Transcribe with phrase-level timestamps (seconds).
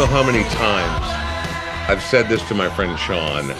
[0.00, 3.54] So I don't know how many times I've said this to my friend Sean,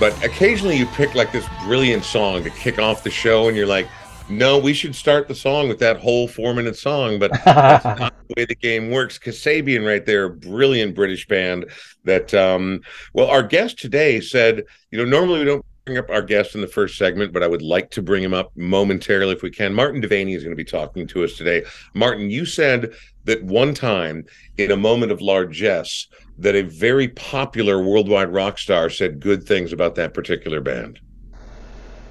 [0.00, 3.66] but occasionally you pick like this brilliant song to kick off the show, and you're
[3.66, 3.86] like,
[4.30, 8.14] no, we should start the song with that whole four minute song, but that's not
[8.26, 9.18] the way the game works.
[9.18, 11.66] Kasabian, right there, brilliant British band
[12.04, 12.80] that, um,
[13.12, 16.60] well, our guest today said, you know, normally we don't bring up our guest in
[16.60, 19.74] the first segment, but I would like to bring him up momentarily if we can.
[19.74, 21.64] Martin Devaney is going to be talking to us today.
[21.94, 24.24] Martin, you said that one time
[24.58, 26.06] in a moment of largesse
[26.38, 31.00] that a very popular worldwide rock star said good things about that particular band.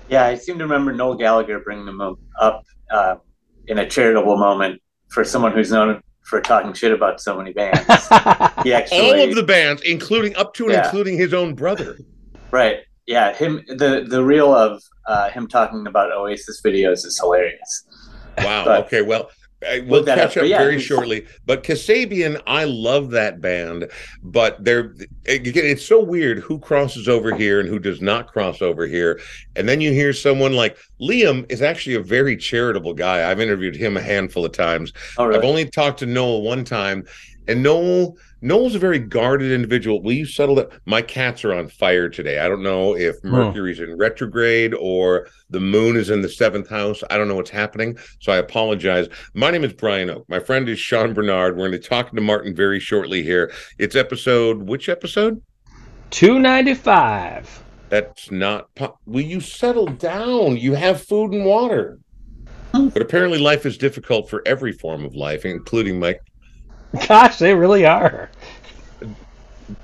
[0.10, 2.02] Yeah, I seem to remember Noel Gallagher bringing them
[2.40, 3.16] up uh,
[3.68, 7.80] in a charitable moment for someone who's known for talking shit about so many bands.
[8.64, 10.86] he actually, all of the bands, including up to and yeah.
[10.86, 11.98] including his own brother.
[12.52, 12.80] Right.
[13.12, 13.34] Yeah.
[13.34, 13.64] Him.
[13.68, 17.84] The the reel of uh, him talking about Oasis videos is hilarious.
[18.38, 18.66] Wow.
[18.66, 19.02] But, okay.
[19.02, 19.30] Well,
[19.86, 21.28] we'll catch up, up yeah, very shortly.
[21.46, 23.90] But Kasabian, I love that band,
[24.24, 24.96] but they're
[25.28, 29.20] again, it's so weird who crosses over here and who does not cross over here.
[29.56, 33.30] And then you hear someone like Liam is actually a very charitable guy.
[33.30, 34.94] I've interviewed him a handful of times.
[35.18, 35.32] Oh?
[35.32, 37.06] I've only talked to Noel one time,
[37.48, 40.02] and Noel Noel's a very guarded individual.
[40.02, 40.72] Will you settle that?
[40.86, 42.40] My cats are on fire today.
[42.40, 43.24] I don't know if.
[43.24, 47.04] Mercury's in retrograde or the moon is in the seventh house.
[47.12, 47.98] I don't know what's happening.
[48.20, 49.08] So I apologize.
[49.36, 50.28] My name is Brian Oak.
[50.28, 51.56] My friend is Sean Bernard.
[51.56, 53.52] We're going to talk to Martin very shortly here.
[53.78, 55.42] It's episode, which episode?
[56.10, 57.64] 295.
[57.90, 58.74] That's not.
[58.76, 60.58] Po- Will you settle down?
[60.58, 62.00] You have food and water.
[62.72, 66.18] But apparently, life is difficult for every form of life, including my
[67.08, 68.30] Gosh, they really are.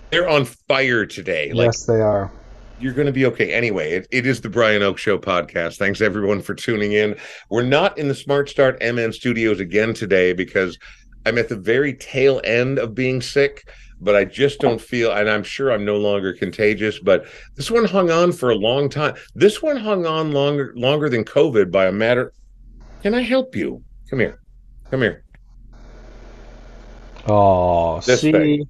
[0.10, 1.52] They're on fire today.
[1.54, 2.32] Like, yes, they are.
[2.80, 3.54] You're going to be okay.
[3.54, 5.78] Anyway, it, it is the Brian Oak Show podcast.
[5.78, 7.16] Thanks everyone for tuning in.
[7.50, 10.78] We're not in the Smart Start MN studios again today because
[11.26, 13.70] I'm at the very tail end of being sick,
[14.00, 17.00] but I just don't feel, and I'm sure I'm no longer contagious.
[17.00, 17.26] But
[17.56, 19.16] this one hung on for a long time.
[19.34, 22.32] This one hung on longer longer than COVID by a matter.
[23.02, 23.84] Can I help you?
[24.10, 24.40] Come here.
[24.90, 25.24] Come here.
[27.28, 28.32] Oh, this see.
[28.32, 28.68] Thing.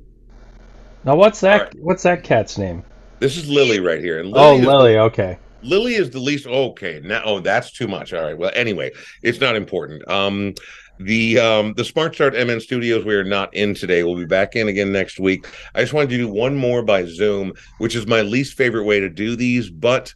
[1.03, 1.61] Now what's that?
[1.61, 1.79] Right.
[1.79, 2.83] What's that cat's name?
[3.19, 4.19] This is Lily right here.
[4.19, 4.93] And Lily oh, Lily.
[4.93, 5.37] The, okay.
[5.63, 6.47] Lily is the least.
[6.47, 7.01] Okay.
[7.03, 8.13] Now, oh, that's too much.
[8.13, 8.37] All right.
[8.37, 8.91] Well, anyway,
[9.23, 10.07] it's not important.
[10.09, 10.53] Um,
[10.99, 14.03] the um the Smart Start MN Studios we are not in today.
[14.03, 15.47] We'll be back in again next week.
[15.75, 18.99] I just wanted to do one more by Zoom, which is my least favorite way
[18.99, 20.13] to do these, but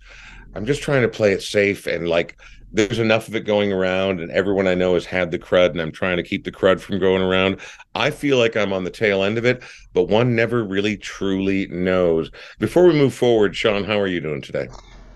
[0.55, 2.37] I'm just trying to play it safe and like
[2.73, 5.81] there's enough of it going around and everyone I know has had the crud and
[5.81, 7.59] I'm trying to keep the crud from going around.
[7.95, 11.67] I feel like I'm on the tail end of it, but one never really truly
[11.67, 12.31] knows.
[12.59, 14.67] Before we move forward, Sean, how are you doing today?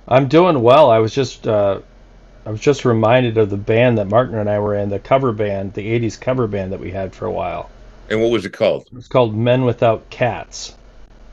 [0.08, 0.92] I'm doing well.
[0.92, 1.80] I was just uh,
[2.46, 5.32] I was just reminded of the band that Martin and I were in, the cover
[5.32, 7.70] band, the 80s cover band that we had for a while.
[8.10, 8.88] And what was it called?
[8.96, 10.76] It's called Men Without Cats.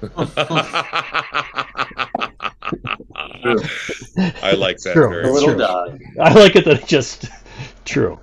[3.44, 4.92] I like that.
[4.94, 5.22] True.
[5.22, 5.58] Little true.
[5.58, 6.00] dog.
[6.20, 7.26] I like it that it's just
[7.84, 8.18] true.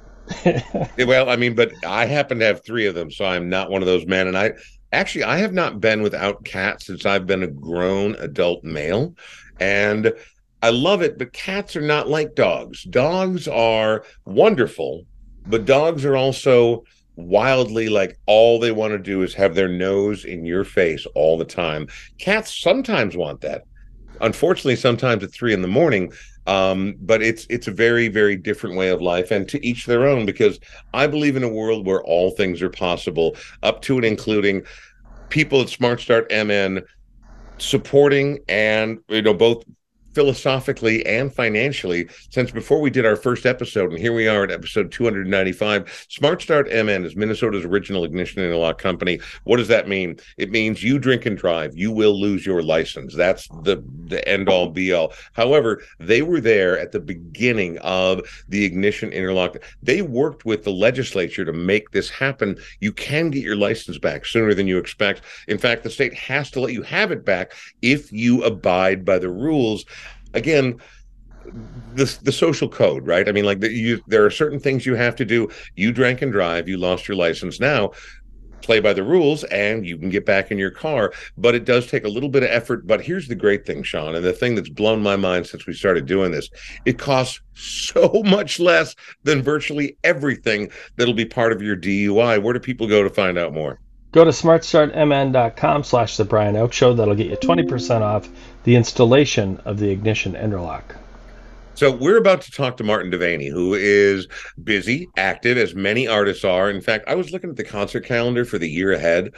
[0.98, 3.82] well, I mean, but I happen to have three of them, so I'm not one
[3.82, 4.28] of those men.
[4.28, 4.54] And I
[4.92, 9.16] actually I have not been without cats since I've been a grown adult male.
[9.60, 10.14] And
[10.62, 12.84] I love it, but cats are not like dogs.
[12.84, 15.06] Dogs are wonderful,
[15.48, 16.84] but dogs are also
[17.16, 21.38] wildly like all they want to do is have their nose in your face all
[21.38, 21.88] the time.
[22.18, 23.64] Cats sometimes want that
[24.22, 26.12] unfortunately sometimes at three in the morning
[26.48, 30.08] um, but it's it's a very very different way of life and to each their
[30.08, 30.60] own because
[30.94, 34.64] i believe in a world where all things are possible up to and including
[35.30, 36.82] people at smart start mn
[37.58, 39.64] supporting and you know both
[40.14, 44.52] philosophically and financially since before we did our first episode and here we are at
[44.52, 49.20] episode 295 smart start mn is minnesota's original ignition interlock company.
[49.44, 50.20] What does that mean?
[50.38, 53.16] It means you drink and drive you will lose your license.
[53.16, 55.14] That's the the end all be all.
[55.34, 59.58] However they were there at the beginning of the ignition interlock.
[59.84, 62.58] They worked with the legislature to make this happen.
[62.80, 65.22] You can get your license back sooner than you expect.
[65.48, 69.20] In fact the state has to let you have it back if you abide by
[69.20, 69.86] the rules
[70.34, 70.80] again
[71.96, 73.28] the the social code, right?
[73.28, 75.50] I mean, like the, you, there are certain things you have to do.
[75.76, 76.68] You drank and drive.
[76.68, 77.60] You lost your license.
[77.60, 77.92] Now,
[78.62, 81.14] play by the rules, and you can get back in your car.
[81.38, 82.86] But it does take a little bit of effort.
[82.86, 85.74] But here's the great thing, Sean, and the thing that's blown my mind since we
[85.74, 86.50] started doing this:
[86.86, 92.42] it costs so much less than virtually everything that'll be part of your DUI.
[92.42, 93.80] Where do people go to find out more?
[94.12, 96.94] Go to smartstartmn.com slash the Brian Oak Show.
[96.94, 98.28] That'll get you 20% off
[98.64, 100.96] the installation of the ignition interlock.
[101.76, 104.28] So we're about to talk to Martin Devaney, who is
[104.64, 106.70] busy, active, as many artists are.
[106.70, 109.32] In fact, I was looking at the concert calendar for the year ahead,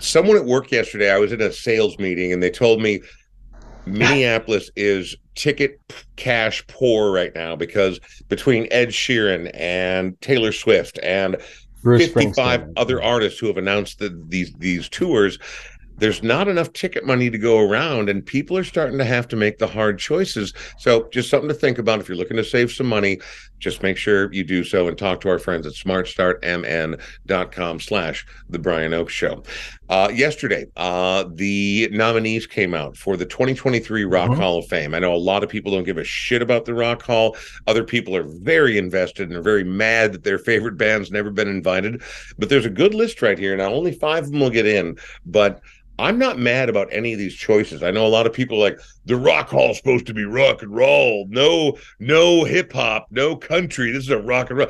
[0.00, 3.00] someone at work yesterday, I was in a sales meeting and they told me
[3.86, 5.80] Minneapolis is ticket
[6.16, 11.36] cash poor right now because between Ed Sheeran and Taylor Swift and
[11.82, 15.38] Bruce 55 other artists who have announced the, these these tours
[16.00, 19.36] there's not enough ticket money to go around and people are starting to have to
[19.36, 20.54] make the hard choices.
[20.78, 23.20] So just something to think about if you're looking to save some money
[23.60, 28.58] just make sure you do so and talk to our friends at smartstartmn.com slash the
[28.58, 29.42] brian oak show.
[29.88, 34.40] Uh, yesterday uh, the nominees came out for the 2023 rock mm-hmm.
[34.40, 34.94] hall of fame.
[34.94, 37.36] I know a lot of people don't give a shit about the rock hall.
[37.66, 41.48] Other people are very invested and are very mad that their favorite band's never been
[41.48, 42.02] invited.
[42.38, 43.56] But there's a good list right here.
[43.56, 45.60] Now only five of them will get in but
[46.00, 47.82] I'm not mad about any of these choices.
[47.82, 50.62] I know a lot of people like the rock hall is supposed to be rock
[50.62, 51.26] and roll.
[51.28, 53.92] No, no hip hop, no country.
[53.92, 54.68] This is a rock and roll.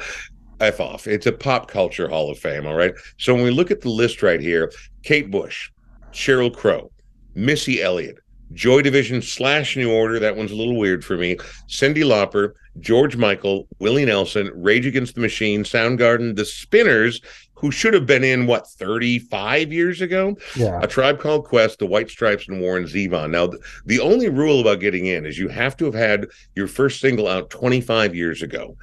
[0.61, 1.07] F off.
[1.07, 2.67] It's a pop culture hall of fame.
[2.67, 2.93] All right.
[3.17, 4.71] So when we look at the list right here,
[5.03, 5.71] Kate Bush,
[6.13, 6.91] Sheryl Crow,
[7.35, 8.19] Missy Elliott,
[8.53, 10.19] Joy Division slash New Order.
[10.19, 11.37] That one's a little weird for me.
[11.69, 17.21] Cyndi Lauper, George Michael, Willie Nelson, Rage Against the Machine, Soundgarden, The Spinners,
[17.61, 20.37] who should have been in what 35 years ago.
[20.57, 20.81] Yeah.
[20.83, 23.31] A Tribe Called Quest, The White Stripes, and Warren Zevon.
[23.31, 23.51] Now,
[23.85, 26.27] the only rule about getting in is you have to have had
[26.57, 28.77] your first single out 25 years ago.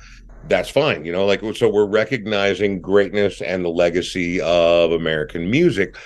[0.47, 5.97] That's fine, you know, like so we're recognizing greatness and the legacy of American music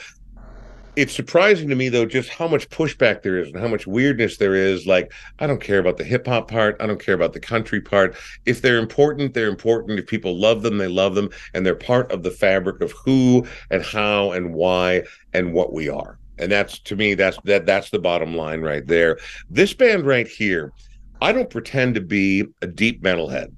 [0.96, 4.38] it's surprising to me though just how much pushback there is and how much weirdness
[4.38, 4.86] there is.
[4.86, 6.76] Like i don't care about the hip hop part.
[6.80, 8.16] I don't care about the country part.
[8.46, 10.00] If they're important they're important.
[10.00, 11.30] If people love them they love them.
[11.54, 15.04] And they're part of the fabric of who and how and why
[15.34, 16.20] and what we are.
[16.38, 19.18] And that's to me that's that that's the bottom line right there.
[19.50, 20.74] This band right here
[21.22, 23.54] i don't pretend to be a deep metalhead.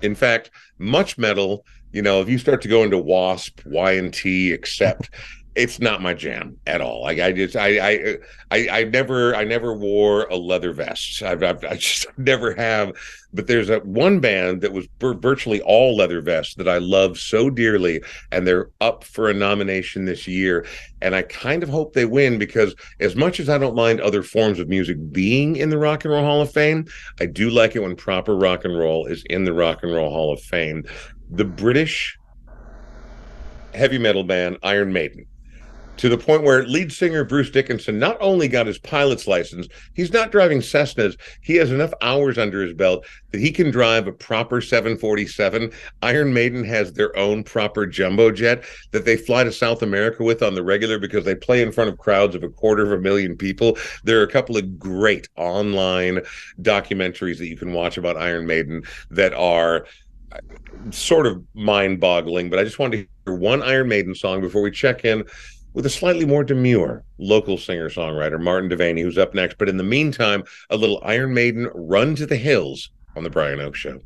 [0.00, 4.14] In fact much metal you know if you start to go into wasp y and
[4.14, 5.10] t accept
[5.54, 7.02] it's not my jam at all.
[7.02, 8.16] Like I just I I
[8.50, 11.22] I, I never I never wore a leather vest.
[11.22, 12.92] I've, I've i just never have.
[13.34, 17.48] But there's a one band that was virtually all leather vests that I love so
[17.50, 20.66] dearly, and they're up for a nomination this year.
[21.00, 24.22] And I kind of hope they win because as much as I don't mind other
[24.22, 26.86] forms of music being in the Rock and Roll Hall of Fame,
[27.20, 30.10] I do like it when proper rock and roll is in the Rock and Roll
[30.10, 30.84] Hall of Fame.
[31.30, 32.18] The British
[33.74, 35.26] heavy metal band Iron Maiden
[36.02, 40.12] to the point where lead singer Bruce Dickinson not only got his pilot's license, he's
[40.12, 41.16] not driving Cessnas.
[41.42, 45.70] He has enough hours under his belt that he can drive a proper 747.
[46.02, 50.42] Iron Maiden has their own proper jumbo jet that they fly to South America with
[50.42, 53.00] on the regular because they play in front of crowds of a quarter of a
[53.00, 53.78] million people.
[54.02, 56.18] There are a couple of great online
[56.62, 58.82] documentaries that you can watch about Iron Maiden
[59.12, 59.86] that are
[60.32, 60.38] uh,
[60.90, 64.62] sort of mind boggling, but I just wanted to hear one Iron Maiden song before
[64.62, 65.22] we check in
[65.74, 69.58] with a slightly more demure local singer songwriter, Martin Devaney, who's up next.
[69.58, 73.60] But in the meantime, a little Iron Maiden run to the hills on The Brian
[73.60, 74.00] Oak Show.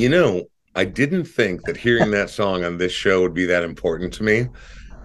[0.00, 3.62] You know, I didn't think that hearing that song on this show would be that
[3.62, 4.48] important to me,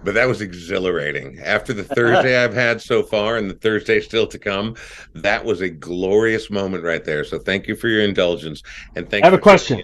[0.02, 1.38] but that was exhilarating.
[1.40, 4.74] After the Thursday I've had so far and the Thursday still to come,
[5.12, 7.24] that was a glorious moment right there.
[7.24, 8.62] So thank you for your indulgence
[8.94, 9.28] and thank you.
[9.28, 9.82] I have a question.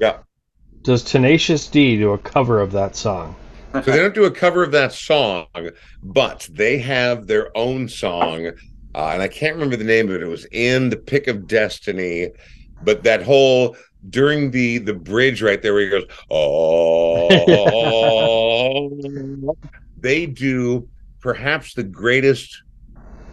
[0.00, 0.18] Yeah.
[0.82, 3.34] Does Tenacious D do a cover of that song?
[3.72, 5.46] So they don't do a cover of that song,
[6.04, 8.46] but they have their own song.
[8.94, 10.22] Uh, and I can't remember the name of it.
[10.22, 12.28] It was in the Pick of Destiny,
[12.84, 13.76] but that whole
[14.10, 16.04] during the the bridge right there where he goes,
[18.12, 19.06] oh,
[19.98, 20.88] they do
[21.20, 22.62] perhaps the greatest.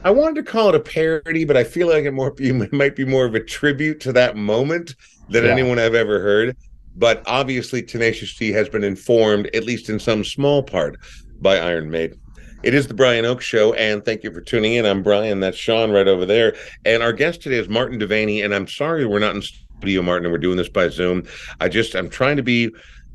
[0.03, 2.95] I wanted to call it a parody, but I feel like it more it might
[2.95, 4.95] be more of a tribute to that moment
[5.29, 5.51] than Yeah.
[5.51, 6.55] anyone I've ever heard.
[6.95, 10.97] But obviously, Tenacious D has been informed, at least in some small part,
[11.39, 12.19] by Iron Maiden.
[12.61, 14.85] It is the Brian Oak Show, and thank you for tuning in.
[14.85, 15.39] I'm Brian.
[15.39, 16.55] That's Sean right over there.
[16.83, 18.43] And our guest today is Martin Devaney.
[18.43, 19.41] And I'm sorry we're not in
[19.79, 21.23] studio, Martin, and we're doing this by Zoom.
[21.59, 22.69] I just, I'm trying to be,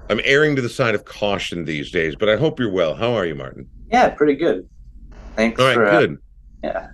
[0.09, 2.94] I'm erring to the side of caution these days, but I hope you're well.
[2.94, 3.68] How are you, Martin?
[3.90, 4.68] Yeah, pretty good.
[5.37, 6.18] Thanks All right, for uh, good.
[6.62, 6.88] yeah.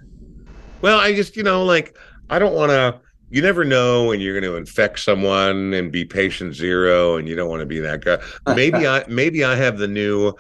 [0.83, 1.97] Well, I just, you know, like,
[2.31, 3.01] I don't want to,
[3.31, 7.37] you never know when you're going to infect someone and be patient zero, and you
[7.37, 8.19] don't want to be that guy.
[8.55, 10.35] Maybe I, maybe I have the new,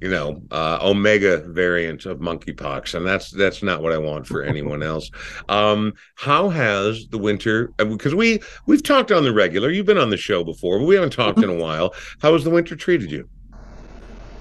[0.00, 4.42] you know, uh, Omega variant of monkeypox, and that's that's not what I want for
[4.42, 5.10] anyone else.
[5.48, 7.72] Um, how has the winter?
[7.78, 9.70] Because we we've talked on the regular.
[9.70, 11.94] You've been on the show before, but we haven't talked in a while.
[12.20, 13.28] How has the winter treated you?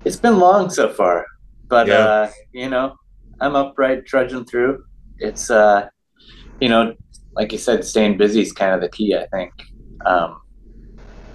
[0.04, 1.26] It's been long so far,
[1.70, 1.98] but Yeah.
[2.00, 2.96] uh, you know,
[3.40, 4.84] I'm upright, trudging through.
[5.20, 5.88] It's uh,
[6.60, 6.96] you know,
[7.36, 9.16] like you said, staying busy is kind of the key.
[9.16, 9.52] I think.
[10.06, 10.42] Um,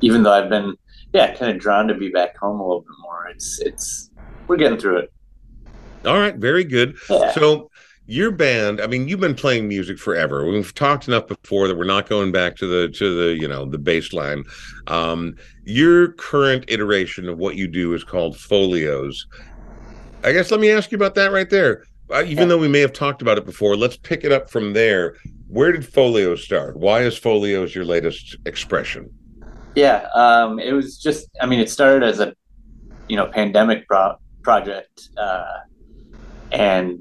[0.03, 0.75] even though I've been,
[1.13, 3.27] yeah, kind of drawn to be back home a little bit more.
[3.29, 4.10] It's it's
[4.51, 5.13] we're getting through it.
[6.05, 6.97] All right, very good.
[7.09, 7.33] Yeah.
[7.33, 7.71] So
[8.07, 10.45] your band, I mean, you've been playing music forever.
[10.45, 13.65] We've talked enough before that we're not going back to the to the you know
[13.65, 14.43] the baseline.
[14.89, 19.25] Um, your current iteration of what you do is called Folios.
[20.25, 21.85] I guess let me ask you about that right there.
[22.13, 22.45] Uh, even Yeah.
[22.47, 25.15] though we may have talked about it before, let's pick it up from there.
[25.47, 26.77] Where did Folios start?
[26.77, 29.09] Why is Folios your latest expression?
[29.77, 31.29] Yeah, um, it was just.
[31.41, 32.35] I mean, it started as a,
[33.09, 35.59] you know, pandemic pro- project, uh,
[36.53, 36.99] and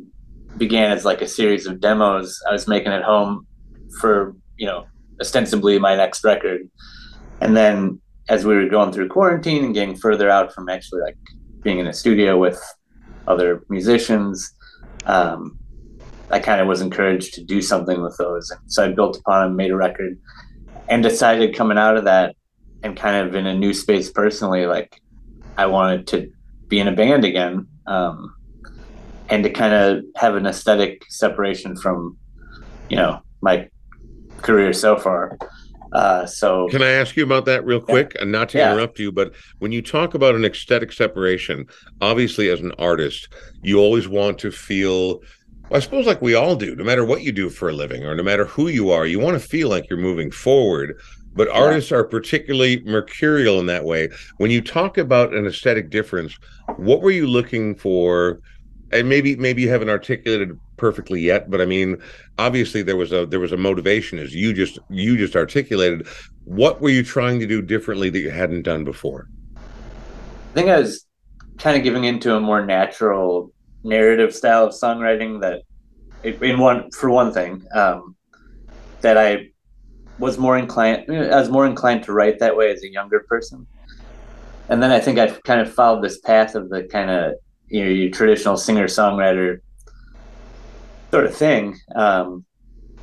[0.58, 3.48] began as like a series of demos I was making at home
[4.00, 4.86] for you know
[5.20, 6.70] ostensibly my next record,
[7.42, 11.18] and then as we were going through quarantine and getting further out from actually like
[11.62, 12.62] being in a studio with
[13.28, 14.54] other musicians,
[15.06, 15.58] um,
[16.30, 19.58] I kind of was encouraged to do something with those, so I built upon and
[19.58, 20.18] made a record,
[20.88, 22.36] and decided coming out of that
[22.84, 25.02] and kind of in a new space personally like
[25.58, 26.32] i wanted to
[26.70, 28.34] be in a band again um,
[29.30, 32.18] and to kind of have an aesthetic separation from
[32.88, 33.68] you know my
[34.38, 35.38] career so far
[35.92, 38.16] uh, so Can I ask you about that real quick?
[38.20, 38.72] And not to Yeah.
[38.72, 41.66] interrupt you, but when you talk about an aesthetic separation,
[42.00, 43.28] obviously as an artist,
[43.64, 45.22] you always want to feel
[45.72, 48.16] I suppose like we all do, no matter what you do for a living or
[48.16, 50.96] no matter who you are, you want to feel like you're moving forward.
[51.40, 51.54] But Yeah.
[51.54, 54.10] artists are particularly mercurial in that way.
[54.40, 56.38] When you talk about an aesthetic difference,
[56.76, 58.42] what were you looking for?
[58.92, 61.96] And maybe maybe you haven't articulated perfectly yet, but I mean,
[62.38, 66.08] obviously there was a there was a motivation as you just you just articulated.
[66.44, 69.30] What were you trying to do differently that you hadn't done before?
[69.56, 71.06] I think I was
[71.58, 73.54] kind of giving into a more natural
[73.86, 75.62] narrative style of songwriting that,
[76.22, 78.18] in one for one thing, um,
[79.00, 79.49] that I
[80.20, 81.06] was more inclined.
[81.10, 83.66] I was more inclined to write that way as a younger person,
[84.70, 87.34] and then I think I've kind of followed this path of the kind of
[87.68, 89.62] you know your traditional singer songwriter
[91.12, 91.80] sort of thing.
[91.96, 92.46] Um,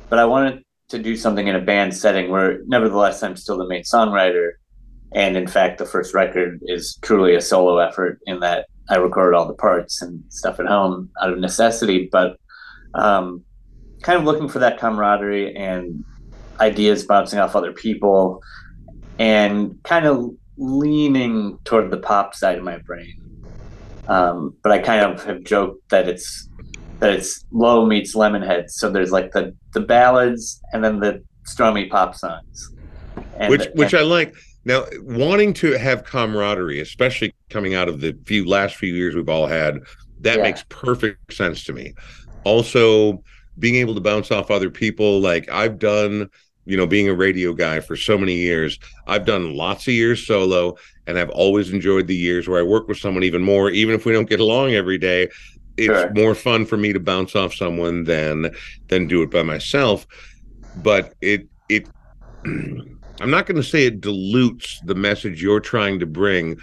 [0.09, 3.67] but I wanted to do something in a band setting where, nevertheless, I'm still the
[3.67, 4.51] main songwriter
[5.13, 9.35] and in fact the first record is truly a solo effort in that i recorded
[9.35, 12.37] all the parts and stuff at home out of necessity but
[12.93, 13.43] um,
[14.01, 16.03] kind of looking for that camaraderie and
[16.59, 18.41] ideas bouncing off other people
[19.19, 23.13] and kind of leaning toward the pop side of my brain
[24.07, 26.49] um, but i kind of have joked that it's
[26.99, 31.89] that it's low meets lemonhead so there's like the the ballads and then the strummy
[31.89, 32.71] pop songs
[33.39, 34.33] and, which which I like.
[34.65, 39.29] Now, wanting to have camaraderie, especially coming out of the few last few years we've
[39.29, 39.79] all had,
[40.19, 40.43] that Yeah.
[40.43, 41.93] makes perfect sense to me.
[42.43, 43.23] Also,
[43.59, 46.29] being able to bounce off other people, like I've done,
[46.67, 48.77] you know, being a radio guy for so many years,
[49.07, 50.75] I've done lots of years solo,
[51.07, 54.05] and I've always enjoyed the years where I work with someone even more, even if
[54.05, 55.29] we don't get along every day.
[55.77, 56.11] It's Sure.
[56.13, 58.51] more fun for me to bounce off someone than
[58.89, 60.05] than do it by myself.
[60.75, 61.89] But it it
[62.45, 66.57] I'm not going to say it dilutes the message you're trying to bring,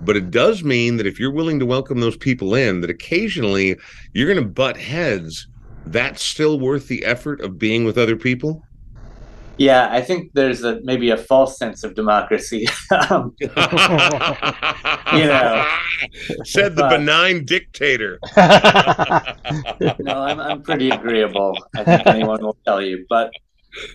[0.00, 3.76] but it does mean that if you're willing to welcome those people in, that occasionally
[4.12, 5.48] you're going to butt heads.
[5.84, 8.66] That's still worth the effort of being with other people.
[9.58, 12.66] Yeah, I think there's a maybe a false sense of democracy.
[13.10, 13.48] um, you
[15.24, 15.66] know,
[16.44, 18.18] said the but, benign dictator.
[18.36, 21.58] no, I'm I'm pretty agreeable.
[21.74, 23.32] I think anyone will tell you, but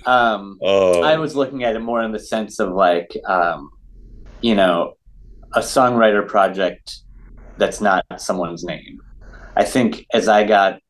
[0.06, 1.04] um, oh.
[1.04, 3.71] I was looking at it more in the sense of like, um,
[4.41, 4.95] you know,
[5.54, 7.00] a songwriter project
[7.58, 9.00] that's not someone's name.
[9.56, 10.82] I think as I got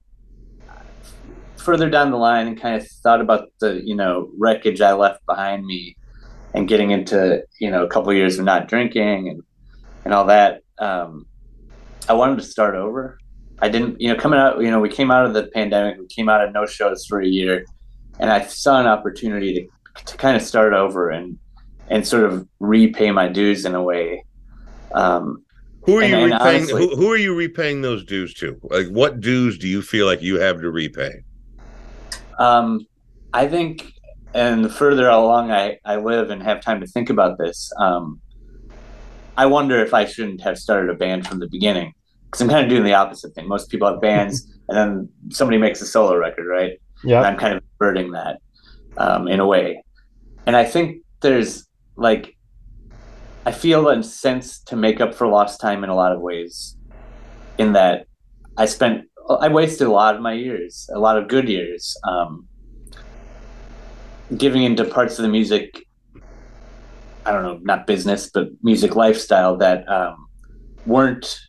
[1.62, 5.26] further down the line and kind of thought about the you know wreckage I left
[5.26, 5.96] behind me,
[6.54, 9.44] and getting into you know a couple of years of not drinking and
[10.04, 11.28] and all that, um,
[12.10, 13.20] I wanted to start over.
[13.60, 16.08] I didn't, you know, coming out, you know, we came out of the pandemic, we
[16.08, 17.64] came out of no shows for a year,
[18.20, 19.68] and I saw an opportunity to
[20.06, 21.38] to kind of start over and
[21.90, 24.24] and sort of repay my dues in a way.
[24.94, 25.44] Um,
[25.84, 26.42] who are and, you repaying?
[26.42, 28.60] Honestly, who, who, are you repaying those dues to?
[28.64, 31.24] Like, what dues do you feel like you have to repay?
[32.42, 32.88] Um,
[33.34, 33.94] I think,
[34.34, 38.20] and the further along I, I live and have time to think about this, um,
[39.38, 41.94] I wonder if I shouldn't have started a band from the beginning
[42.26, 43.48] because I'm kind of doing the opposite thing.
[43.48, 46.82] Most people have bands, and then somebody makes a solo record, right?
[47.04, 48.40] Yeah, I'm kind of inverting that
[48.98, 49.84] um, in a way,
[50.48, 52.36] and I think there's like
[53.46, 56.76] I feel a sense to make up for lost time in a lot of ways.
[57.58, 58.08] In that,
[58.58, 62.48] I spent I wasted a lot of my years, a lot of good years, um,
[64.38, 65.86] giving into parts of the music.
[67.26, 70.28] I don't know, not business, but music lifestyle that um,
[70.86, 71.40] weren't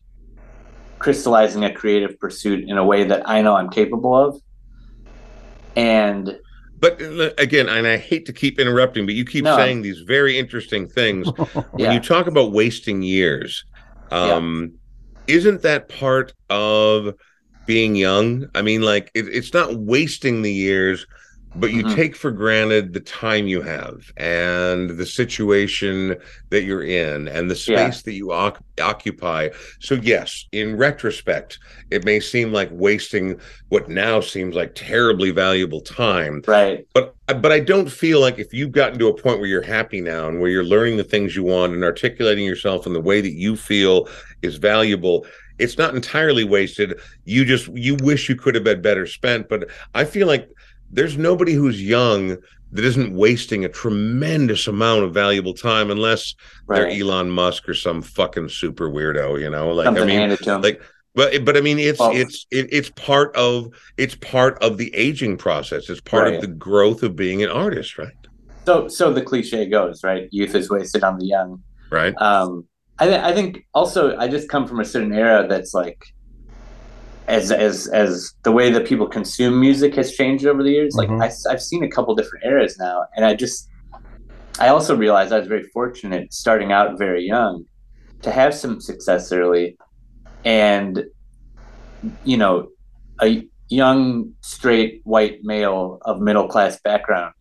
[0.98, 4.40] crystallizing a creative pursuit in a way that I know I'm capable of.
[5.74, 6.38] And
[6.78, 9.56] but uh, again, and I hate to keep interrupting, but you keep no.
[9.56, 11.28] saying these very interesting things.
[11.52, 11.92] when yeah.
[11.92, 13.64] you talk about wasting years,
[14.10, 14.72] um,
[15.28, 15.36] yeah.
[15.36, 17.14] isn't that part of
[17.66, 18.48] being young.
[18.54, 21.06] I mean, like it, it's not wasting the years,
[21.54, 21.94] but you mm-hmm.
[21.94, 26.16] take for granted the time you have and the situation
[26.50, 28.02] that you're in and the space yeah.
[28.04, 29.50] that you oc- occupy.
[29.80, 31.58] So, yes, in retrospect,
[31.90, 36.42] it may seem like wasting what now seems like terribly valuable time.
[36.46, 36.86] Right.
[36.94, 40.00] But but I don't feel like if you've gotten to a point where you're happy
[40.00, 43.20] now and where you're learning the things you want and articulating yourself in the way
[43.20, 44.08] that you feel
[44.42, 45.26] is valuable,
[45.62, 46.98] it's not entirely wasted.
[47.24, 49.48] You just you wish you could have been better spent.
[49.48, 50.50] But I feel like
[50.90, 52.36] there's nobody who's young
[52.72, 56.34] that isn't wasting a tremendous amount of valuable time unless
[56.66, 56.78] right.
[56.78, 59.72] they're Elon Musk or some fucking super weirdo, you know.
[59.72, 60.82] Like Something I mean like
[61.14, 64.94] but but I mean it's well, it's it, it's part of it's part of the
[64.94, 65.90] aging process.
[65.90, 66.34] It's part right.
[66.34, 68.12] of the growth of being an artist, right?
[68.64, 70.28] So so the cliche goes, right?
[70.30, 71.62] Youth is wasted on the young.
[71.90, 72.14] Right.
[72.20, 72.66] Um
[73.02, 76.14] I, th- I think also I just come from a certain era that's like
[77.26, 80.94] as as as the way that people consume music has changed over the years.
[80.94, 81.20] Like mm-hmm.
[81.20, 83.68] I, I've seen a couple different eras now, and I just
[84.60, 87.64] I also realized I was very fortunate starting out very young
[88.20, 89.76] to have some success early,
[90.44, 91.04] and
[92.22, 92.68] you know,
[93.20, 97.34] a young straight white male of middle class background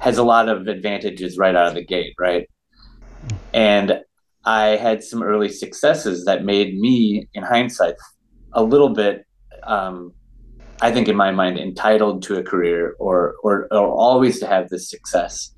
[0.00, 2.50] has a lot of advantages right out of the gate, right?
[3.54, 4.00] And
[4.44, 7.94] I had some early successes that made me, in hindsight,
[8.52, 9.26] a little bit,
[9.64, 10.12] um,
[10.80, 14.68] I think, in my mind, entitled to a career or or, or always to have
[14.68, 15.52] this success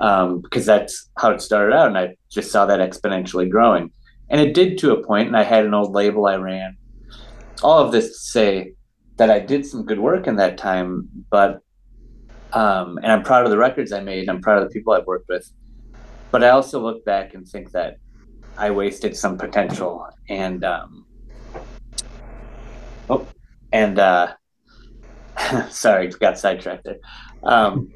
[0.00, 3.90] um, because that's how it started out, and I just saw that exponentially growing,
[4.30, 6.76] and it did to a point, and I had an old label I ran.
[7.62, 8.72] All of this to say
[9.16, 11.60] that I did some good work in that time, but
[12.52, 14.28] um, and I'm proud of the records I made.
[14.28, 15.50] I'm proud of the people I've worked with,
[16.30, 17.96] but I also look back and think that
[18.58, 21.06] I wasted some potential and um,
[23.08, 23.26] oh
[23.72, 24.34] and uh,
[25.70, 26.98] sorry got sidetracked there.
[27.44, 27.92] Um,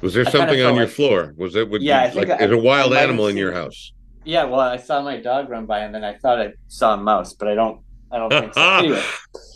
[0.00, 1.34] was there something on your like, floor?
[1.36, 3.92] Was it would yeah, you, like I, is a wild animal in your house?
[4.24, 6.96] Yeah, well, I saw my dog run by and then I thought I saw a
[6.96, 7.80] mouse, but I don't
[8.12, 8.60] I don't think so.
[8.78, 9.02] Anyway.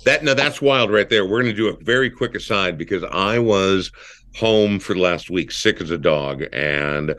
[0.05, 1.25] that no, that's wild right there.
[1.25, 3.93] We're going to do a very quick aside because I was
[4.37, 7.15] home for the last week, sick as a dog, and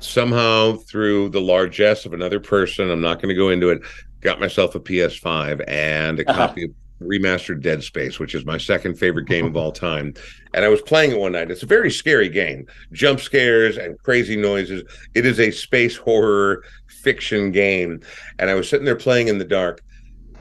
[0.00, 3.82] somehow through the largesse of another person, I'm not going to go into it,
[4.20, 6.48] got myself a PS5 and a uh-huh.
[6.48, 10.14] copy of remastered Dead Space, which is my second favorite game of all time.
[10.54, 11.50] And I was playing it one night.
[11.50, 14.82] It's a very scary game, jump scares and crazy noises.
[15.14, 18.00] It is a space horror fiction game.
[18.38, 19.82] And I was sitting there playing in the dark.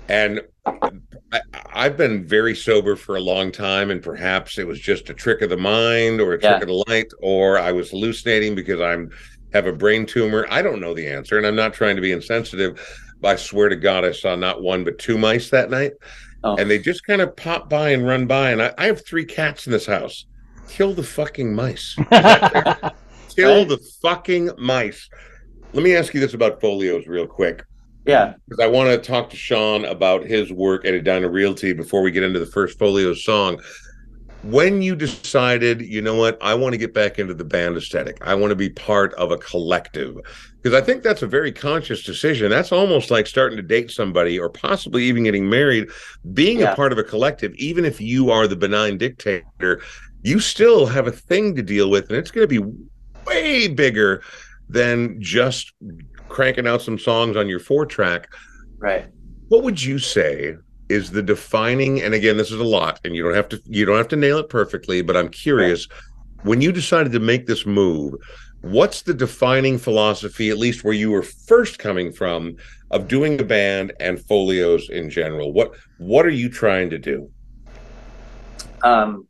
[0.09, 1.41] And I,
[1.73, 5.41] I've been very sober for a long time, and perhaps it was just a trick
[5.41, 6.61] of the mind or a trick Yeah.
[6.61, 9.11] of the light, or I was hallucinating because I'm
[9.53, 10.45] have a brain tumor.
[10.49, 12.79] I don't know the answer, and I'm not trying to be insensitive.
[13.19, 15.93] But I swear to God, I saw not one but two mice that night,
[16.43, 16.55] Oh.
[16.57, 18.51] and they just kind of pop by and run by.
[18.51, 20.25] And I, I have three cats in this house.
[20.69, 21.95] Kill the fucking mice.
[21.97, 22.91] Is that fair?
[23.35, 23.67] Kill Right.
[23.69, 25.09] the fucking mice.
[25.73, 27.63] Let me ask you this about folios real quick
[28.05, 28.33] Yeah.
[28.47, 32.11] because I want to talk to Sean about his work at Edina Realty before we
[32.11, 33.59] get into the first Folio song.
[34.43, 38.17] When you decided, you know what, I want to get back into the band aesthetic,
[38.21, 40.15] I want to be part of a collective,
[40.61, 42.49] because I think that's a very conscious decision.
[42.49, 45.89] That's almost like starting to date somebody or possibly even getting married.
[46.33, 46.73] Being Yeah.
[46.73, 49.81] a part of a collective, even if you are the benign dictator,
[50.23, 52.71] you still have a thing to deal with, and it's going to be
[53.25, 54.21] way bigger
[54.69, 55.73] than just
[56.29, 58.27] cranking out some songs on your four track
[58.79, 59.07] Right.
[59.47, 60.55] what would you say
[60.89, 63.85] is the defining and again this is a lot and you don't have to you
[63.85, 65.87] don't have to nail it perfectly but i'm curious
[66.43, 68.13] when you decided to make this move
[68.61, 72.55] what's the defining philosophy at least where you were first coming from
[72.91, 75.51] of doing the band and folios in general?
[75.51, 77.29] What what are you trying to do?
[78.83, 79.27] Um,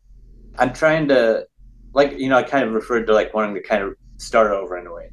[0.58, 1.48] I'm trying to,
[1.94, 4.78] like, you know, I kind of referred to like wanting to kind of start over
[4.78, 5.10] in a way,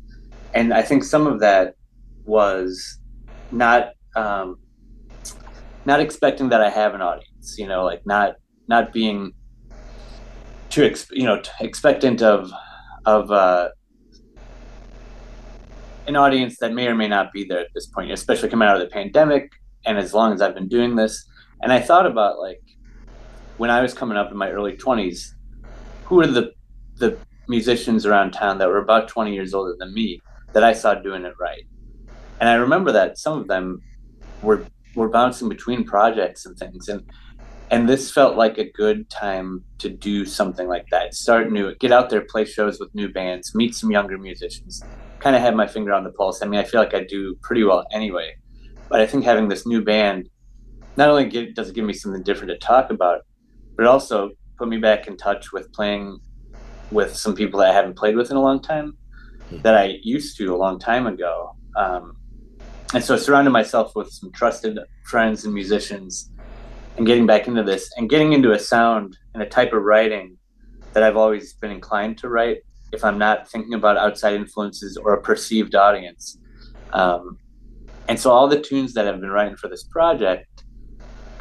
[0.53, 1.75] and I think some of that
[2.25, 2.99] was
[3.51, 4.59] not um,
[5.85, 7.57] not expecting that I have an audience.
[7.59, 8.37] You know, like not
[8.69, 9.33] not being
[10.71, 12.51] too ex- you know expectant of
[13.05, 13.69] of uh,
[16.07, 18.77] an audience that may or may not be there at this point, especially coming out
[18.77, 19.53] of the pandemic.
[19.87, 21.25] And as long as I've been doing this,
[21.63, 22.63] and I thought about like
[23.59, 25.33] when I was coming up in my early 20s,
[26.05, 26.53] who were the
[26.97, 27.19] the
[27.49, 30.21] musicians around town that were about 20 years older than me
[30.55, 31.67] that I saw doing it right?
[32.41, 33.83] And I remember that some of them
[34.43, 37.05] were were bouncing between projects and things and
[37.71, 41.15] and this felt like a good time to do something like that.
[41.15, 44.83] Start new, get out there, play shows with new bands, meet some younger musicians.
[45.19, 46.43] Kind of have my finger on the pulse.
[46.43, 48.37] I mean, I feel like I do pretty well anyway.
[48.89, 50.29] But I think having this new band
[50.97, 53.23] not only give, does it give me something different to talk about,
[53.77, 56.21] but it also put me back in touch with playing
[56.91, 58.97] with some people that I haven't played with in a long time
[59.51, 61.57] that I used to a long time ago.
[61.77, 62.17] Um,
[62.95, 66.31] and so I surrounded myself with some trusted friends and musicians
[66.97, 70.39] and getting back into this and getting into a sound and a type of writing
[70.93, 72.59] that I've always been inclined to write
[72.93, 76.39] if I'm not thinking about outside influences or a perceived audience.
[76.93, 77.39] Um,
[78.09, 80.55] and so all the tunes that I've been writing for this project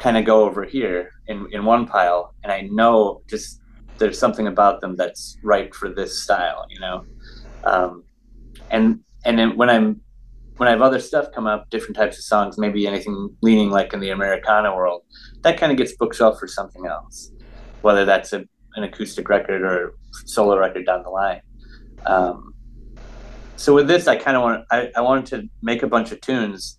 [0.04, 3.62] kind of go over here in, in one pile and i know just
[3.96, 7.06] there's something about them that's right for this style you know
[7.64, 8.04] um,
[8.70, 9.98] and and then when i'm
[10.56, 13.92] when i have other stuff come up different types of songs maybe anything leaning like
[13.92, 15.02] in the americana world
[15.42, 17.30] that kind of gets bookshelf for something else
[17.82, 18.44] whether that's a,
[18.76, 19.94] an acoustic record or
[20.26, 21.40] solo record down the line
[22.06, 22.54] um,
[23.56, 26.20] so with this i kind of want I, I wanted to make a bunch of
[26.20, 26.78] tunes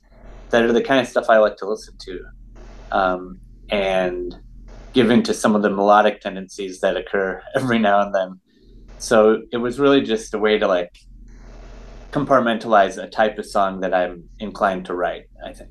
[0.50, 2.26] that are the kind of stuff i like to listen to
[2.92, 4.36] um, and
[4.96, 8.40] give into some of the melodic tendencies that occur every now and then.
[8.98, 10.98] So it was really just a way to like
[12.16, 15.70] compartmentalize a type of song that I'm inclined to write, I think.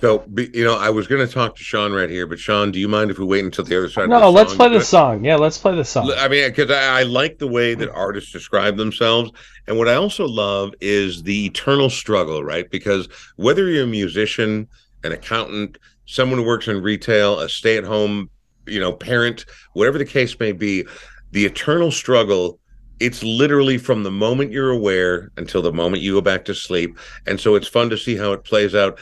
[0.00, 2.80] so you know i was going to talk to sean right here but sean do
[2.80, 4.80] you mind if we wait until the other side of No, the let's play the
[4.80, 5.24] song.
[5.24, 6.10] Yeah, let's play the song.
[6.18, 9.30] I mean, because I, I like the way that artists describe themselves.
[9.68, 12.68] And what I also love is the eternal struggle, right?
[12.68, 14.66] Because whether you're a musician,
[15.04, 18.28] an accountant, someone who works in retail, a stay at home,
[18.66, 20.84] you know, parent, whatever the case may be,
[21.30, 22.58] the eternal struggle.
[23.02, 26.96] It's literally from the moment you're aware until the moment you go back to sleep.
[27.26, 29.00] And so it's fun to see how it plays out.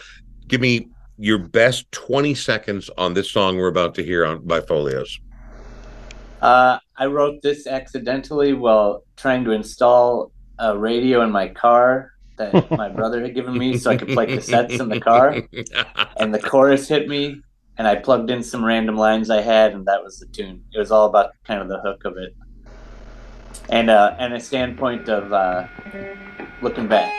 [0.49, 4.63] Give me your best 20 seconds on this song we're about to hear on by
[4.63, 5.21] Folios.
[6.41, 12.71] Uh, I wrote this accidentally while trying to install a radio in my car that
[12.79, 15.37] my brother had given me so I could play cassettes in the car.
[16.17, 17.43] And the chorus hit me,
[17.77, 20.65] and I plugged in some random lines I had, and that was the tune.
[20.73, 22.35] It was all about kind of the hook of it.
[23.69, 25.67] And uh, and a standpoint of uh,
[26.63, 27.13] looking back.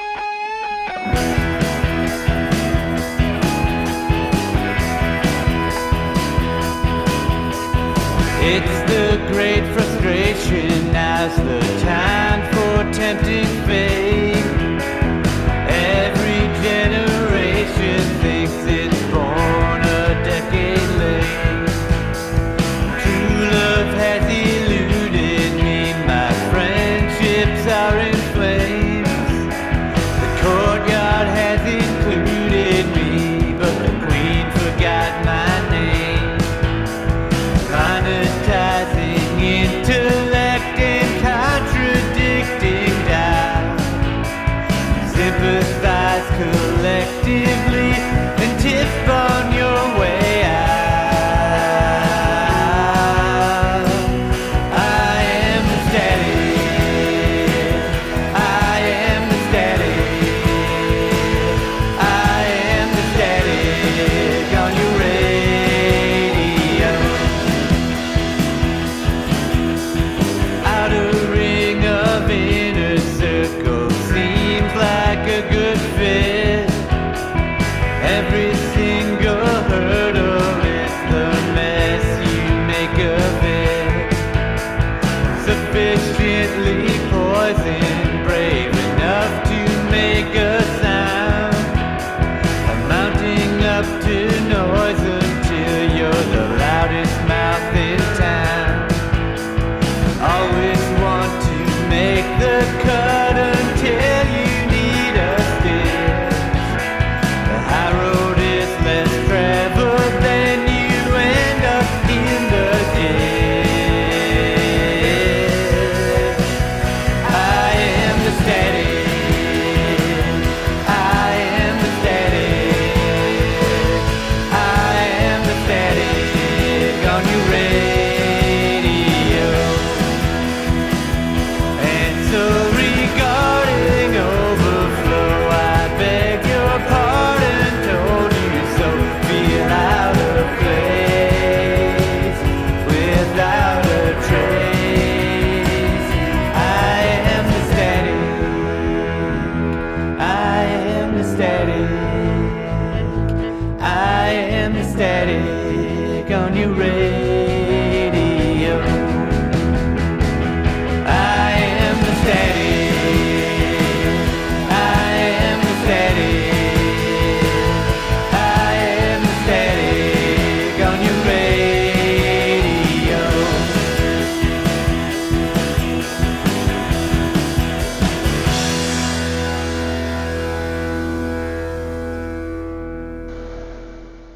[8.43, 14.10] It's the great frustration as the time for tempting fate.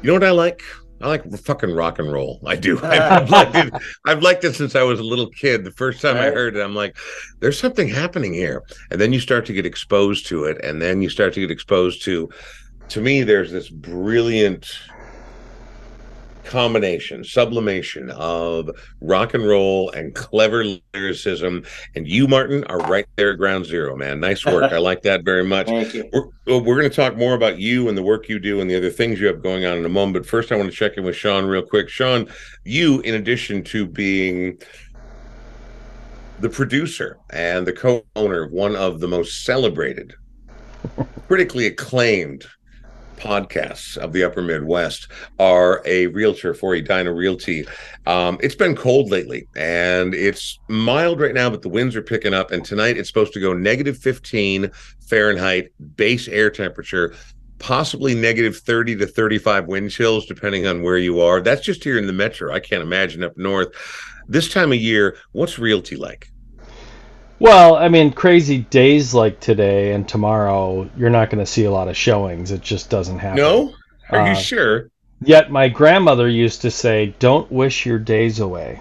[0.06, 0.62] You know what I like?
[1.00, 2.40] I like fucking rock and roll.
[2.46, 2.78] I do.
[2.84, 3.18] Uh.
[3.20, 3.74] I've liked it.
[4.06, 5.64] I've liked it since I was a little kid.
[5.64, 6.96] The first time I heard it, I'm like,
[7.40, 11.02] "There's something happening here," and then you start to get exposed to it, and then
[11.02, 12.28] you start to get exposed to.
[12.90, 14.78] To me, there's this brilliant
[16.46, 21.64] combination, sublimation of rock and roll and clever lyricism.
[21.94, 24.20] And you, Martin, are right there at ground zero, man.
[24.20, 24.72] Nice work.
[24.72, 25.66] I like that very much.
[25.66, 26.08] Thank you.
[26.12, 28.76] We're, we're going to talk more about you and the work you do and the
[28.76, 30.14] other things you have going on in a moment.
[30.14, 31.88] But first, I want to check in with Sean real quick.
[31.88, 32.28] Sean,
[32.64, 34.58] you, in addition to being
[36.40, 40.14] the producer and the co owner of one of the most celebrated,
[41.28, 42.46] critically acclaimed
[43.16, 47.66] podcasts of the upper midwest are a realtor for edina realty.
[48.06, 52.34] Um, it's been cold lately and it's mild right now but the winds are picking
[52.34, 54.70] up and tonight it's supposed to go negative 15
[55.08, 57.14] fahrenheit base air temperature
[57.58, 61.40] possibly negative 30 to 35 wind chills depending on where you are.
[61.40, 62.52] That's just here in the metro.
[62.52, 63.68] I can't imagine up north.
[64.28, 66.30] This time of year what's realty like
[67.38, 71.70] Well, I mean, crazy days like today and tomorrow, you're not going to see a
[71.70, 72.50] lot of showings.
[72.50, 73.36] It just doesn't happen.
[73.42, 73.72] no?
[74.10, 74.90] Are you Uh, sure?
[75.20, 78.80] Yet my grandmother used to say, "Don't wish your days away,"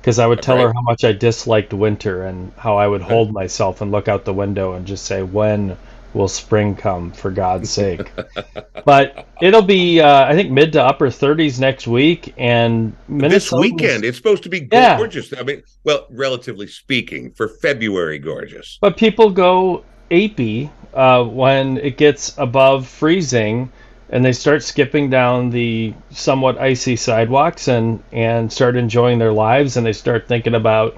[0.00, 3.32] because I would tell her how much I disliked winter and how I would hold
[3.32, 5.76] myself and look out the window and just say, "When
[6.18, 7.12] will spring come?
[7.12, 8.12] For God's sake!"
[8.84, 14.04] but it'll be, uh, I think, mid to upper 30s next week, and this weekend
[14.04, 14.98] it's supposed to be Yeah.
[14.98, 21.78] gorgeous i mean well relatively speaking for february gorgeous But people go apey uh, when
[21.78, 23.70] it gets above freezing,
[24.10, 29.76] and they start skipping down the somewhat icy sidewalks and and start enjoying their lives,
[29.76, 30.96] and they start thinking about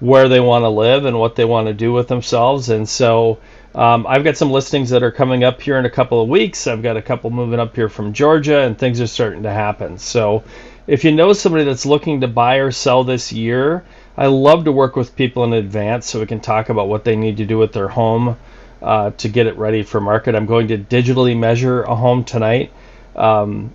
[0.00, 2.70] where they want to live and what they want to do with themselves.
[2.70, 3.38] And so
[3.74, 6.66] um, I've got some listings that are coming up here in a couple of weeks.
[6.66, 9.96] I've got a couple moving up here from Georgia, and things are starting to happen.
[9.98, 10.42] So
[10.86, 13.84] if you know somebody that's looking to buy or sell this year,
[14.16, 17.14] I love to work with people in advance so we can talk about what they
[17.14, 18.36] need to do with their home
[18.82, 20.34] uh, to get it ready for market.
[20.34, 22.72] I'm going to digitally measure a home tonight.
[23.14, 23.72] Um,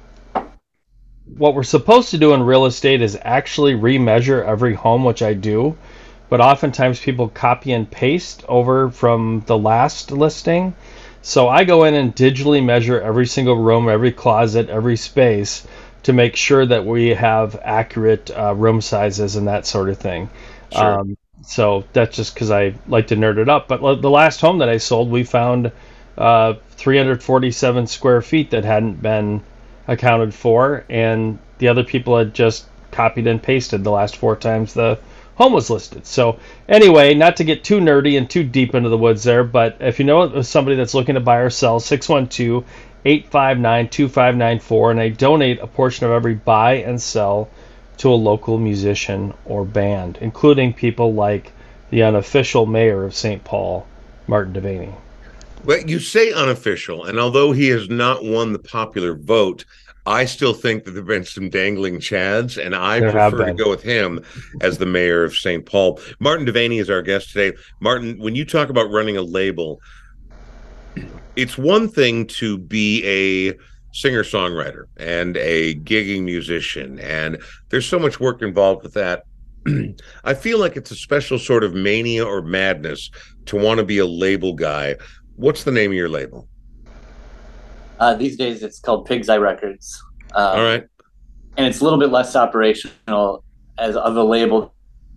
[1.37, 5.33] what we're supposed to do in real estate is actually remeasure every home, which I
[5.33, 5.77] do.
[6.29, 10.73] But oftentimes people copy and paste over from the last listing.
[11.21, 15.65] So I go in and digitally measure every single room, every closet, every space
[16.03, 20.29] to make sure that we have accurate uh, room sizes and that sort of thing.
[20.71, 20.99] Sure.
[20.99, 23.67] Um, so that's just because I like to nerd it up.
[23.67, 25.71] But l- the last home that I sold, we found
[26.17, 29.41] uh, 347 square feet that hadn't been
[29.87, 34.73] accounted for, and the other people had just copied and pasted the last four times
[34.73, 34.97] the
[35.35, 36.05] home was listed.
[36.05, 39.77] So anyway, not to get too nerdy and too deep into the woods there, but
[39.79, 42.65] if you know somebody that's looking to buy or sell, 612
[43.05, 47.49] 859 2594, and I donate a portion of every buy and sell
[47.97, 51.51] to a local musician or band, including people like
[51.91, 53.43] the unofficial mayor of St.
[53.43, 53.85] Paul,
[54.27, 54.95] Martin Devaney.
[55.63, 59.65] Well, you say unofficial, and although he has not won the popular vote,
[60.05, 63.53] I still think that there have been some dangling chads, and I There prefer to
[63.53, 64.23] go with him
[64.61, 65.65] as the mayor of St.
[65.65, 65.99] Paul.
[66.19, 67.57] Martin Devaney is our guest today.
[67.79, 69.81] Martin, when you talk about running a label,
[71.35, 73.57] it's one thing to be a
[73.93, 79.23] singer songwriter and a gigging musician, and there's so much work involved with that.
[80.23, 83.09] I feel like it's a special sort of mania or madness
[83.45, 84.97] to want to be a label guy.
[85.35, 86.47] What's the name of your label?
[87.99, 90.01] Uh, these days, it's called Pig's Eye Records.
[90.33, 90.83] Um, All right.
[91.57, 93.43] and it's a little bit less operational
[93.77, 94.73] as of a label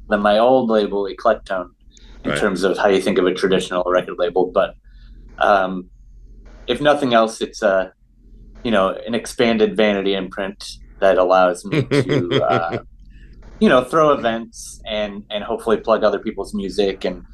[0.09, 1.71] than my old label Eclectone
[2.25, 2.39] in Right.
[2.41, 4.51] terms of how you think of a traditional record label.
[4.53, 4.75] But
[5.39, 5.91] um,
[6.67, 7.93] if nothing else, it's a
[8.65, 10.65] you know an expanded vanity imprint
[11.01, 12.79] that allows me to uh,
[13.61, 17.25] you know throw events and and hopefully plug other people's music and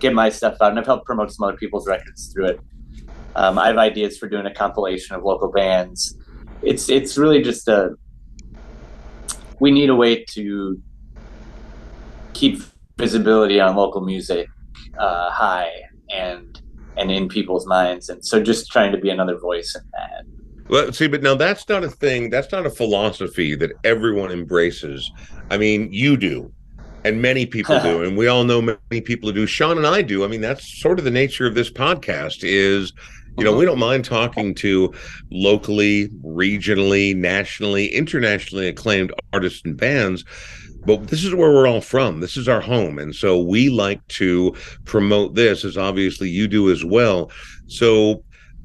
[0.00, 0.70] get my stuff out.
[0.70, 2.60] And I've helped promote some other people's records through it.
[3.34, 6.16] Um, I have ideas for doing a compilation of local bands.
[6.62, 7.96] It's it's really just a
[9.58, 10.80] we need a way to
[12.32, 12.62] keep
[12.98, 14.48] visibility on local music
[14.98, 15.70] uh, high
[16.10, 16.60] and
[16.96, 20.24] and in people's minds, and so just trying to be another voice in that.
[20.68, 22.28] Well, see, but now that's not a thing.
[22.28, 25.10] That's not a philosophy that everyone embraces.
[25.50, 26.52] I mean, you do,
[27.04, 29.46] and many people do, and we all know many people do.
[29.46, 30.24] Sean and I do.
[30.24, 32.40] I mean, that's sort of the nature of this podcast.
[32.42, 32.92] Is
[33.38, 33.72] you know, we uh-huh.
[33.72, 34.92] don't mind talking to
[35.30, 40.24] locally, regionally, nationally, internationally acclaimed artists and bands.
[40.84, 42.20] But this is where we're all from.
[42.20, 42.98] This is our home.
[42.98, 44.54] And so we like to
[44.84, 47.30] promote this, as obviously you do as well.
[47.68, 48.24] So,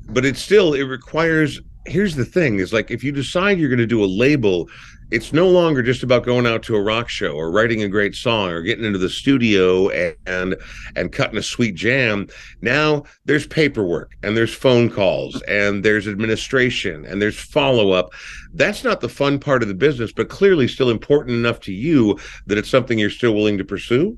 [0.09, 3.79] but it's still, it requires here's the thing is like if you decide you're going
[3.79, 4.69] to do a label
[5.09, 8.13] it's no longer just about going out to a rock show or writing a great
[8.13, 9.89] song or getting into the studio
[10.25, 10.55] and
[10.95, 12.27] and cutting a sweet jam
[12.61, 18.11] now there's paperwork and there's phone calls and there's administration and there's follow-up
[18.53, 22.17] that's not the fun part of the business but clearly still important enough to you
[22.45, 24.17] that it's something you're still willing to pursue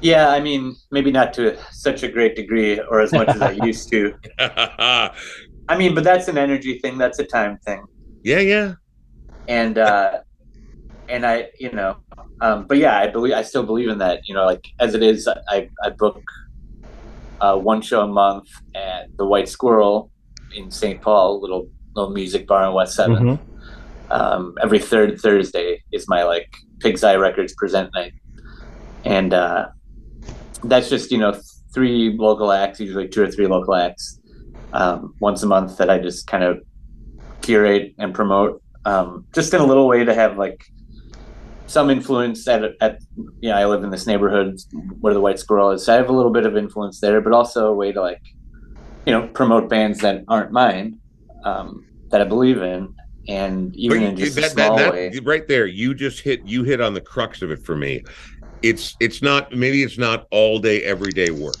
[0.00, 3.52] Yeah, I mean, maybe not to such a great degree or as much as I
[3.64, 4.12] used to.
[4.38, 6.98] I mean, but that's an energy thing.
[6.98, 7.82] That's a time thing.
[8.22, 8.74] yeah yeah
[9.48, 10.20] and uh
[11.08, 11.96] and i you know
[12.40, 15.02] um but yeah i believe i still believe in that you know like as it
[15.02, 16.22] is i i book
[17.40, 20.10] uh one show a month at the white squirrel
[20.56, 23.38] in st paul little little music bar in west 7th Mhm.
[24.10, 26.48] um every third thursday is my like
[26.80, 28.12] pig's eye records present night.
[29.04, 29.68] And uh
[30.64, 31.38] that's just you know
[31.74, 34.18] three local acts usually two or three local acts
[34.72, 36.60] um once a month that i just kind of
[37.42, 40.64] curate and promote um, just in a little way to have like
[41.66, 43.00] some influence at at
[43.40, 44.60] you know I live in this neighborhood
[45.00, 45.84] where the White Squirrel is.
[45.84, 48.22] So I have a little bit of influence there, but also a way to like
[49.06, 50.98] you know promote bands that aren't mine
[51.44, 52.94] um, that I believe in,
[53.28, 55.18] and even But in you- just that- that- small that- way.
[55.24, 58.02] right there you just hit you hit on the crux of it for me
[58.62, 61.54] it's it's not maybe it's not all day everyday work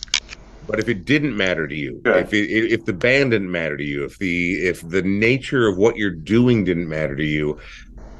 [0.66, 2.16] but if it didn't matter to you Sure.
[2.16, 5.76] if it, if the band didn't matter to you if the if the nature of
[5.76, 7.58] what you're doing didn't matter to you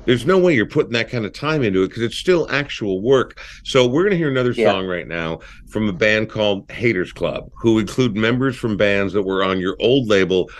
[0.06, 3.00] there's no way you're putting that kind of time into it because it's still actual
[3.00, 4.72] work so we're going to hear another Yeah.
[4.72, 9.22] song right now from a band called haters club who include members from bands that
[9.22, 10.50] were on your old label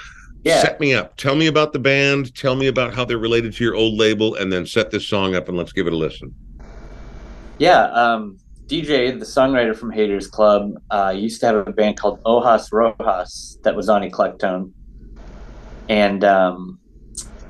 [0.45, 0.63] Yeah.
[0.63, 3.65] set me up tell me about the band tell me about how they're related to
[3.65, 6.35] your old label and then set this song up and let's give it a listen
[7.59, 8.39] Yeah, um,
[8.75, 13.57] DJ, the songwriter from Haters Club, uh, used to have a band called Ojas Rojas
[13.63, 14.73] that was on Eclectone,
[15.89, 16.81] and um,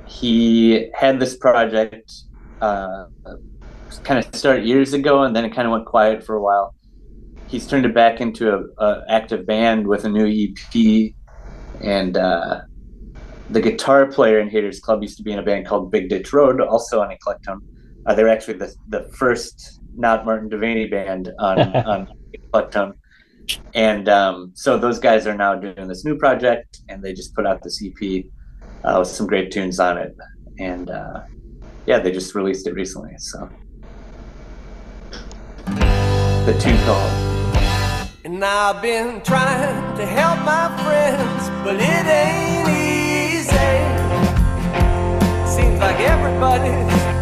[0.06, 2.12] he had this project
[2.60, 3.06] uh,
[4.02, 6.74] kind of start years ago, and then it kind of went quiet for a while.
[7.46, 11.14] He's turned it back into a, a active band with a new EP,
[11.80, 12.60] and uh,
[13.48, 16.34] the guitar player in Haters Club used to be in a band called Big Ditch
[16.34, 17.60] Road, also on Eclectone.
[18.04, 22.94] Uh, they're actually the, the first not Martin Devaney band on on Eclectone.
[23.74, 27.46] And um, so those guys are now doing this new project, and they just put
[27.46, 28.24] out this EP
[28.84, 30.16] uh, with some great tunes on it.
[30.58, 31.22] And uh,
[31.86, 33.16] yeah, they just released it recently.
[33.18, 33.48] So
[35.66, 37.12] the tune called
[38.24, 43.54] And I've been trying to help my friends, but it ain't easy.
[45.46, 47.13] Seems like everybody's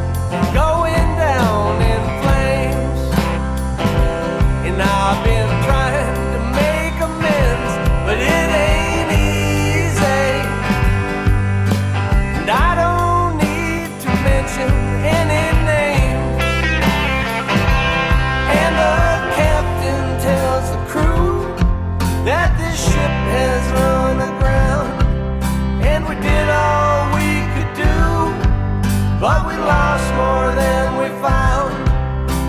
[30.23, 31.73] more than we found.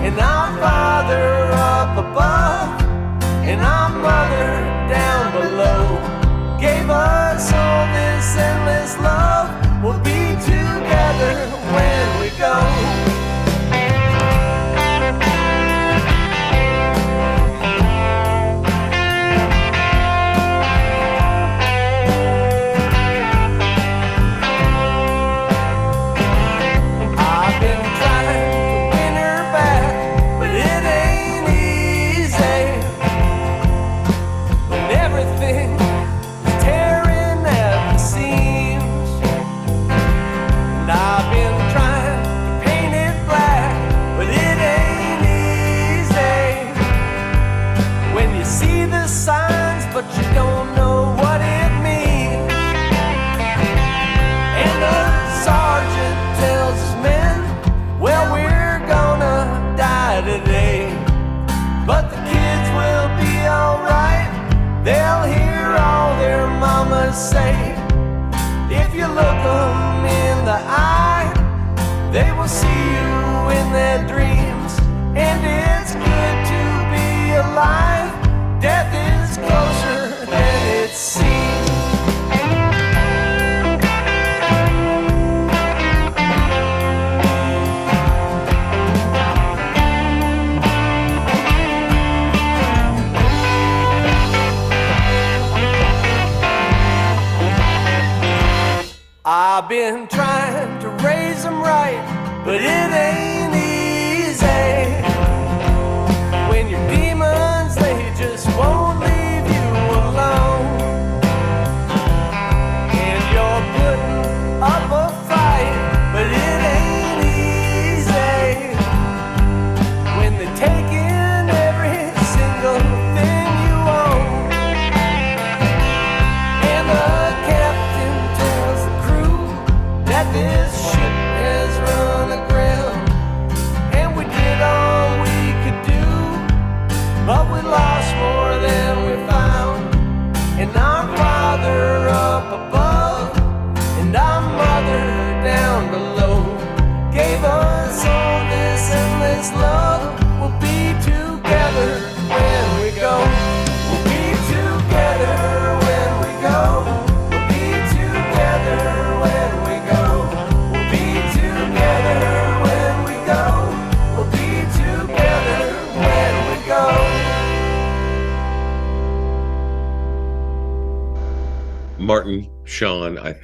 [0.06, 1.28] And our father
[1.76, 2.70] up above,
[3.50, 4.50] and our mother
[4.98, 5.84] down below,
[6.66, 9.48] gave us all this endless love.
[9.84, 10.22] We'll be
[10.52, 11.36] together
[11.76, 12.83] when we go.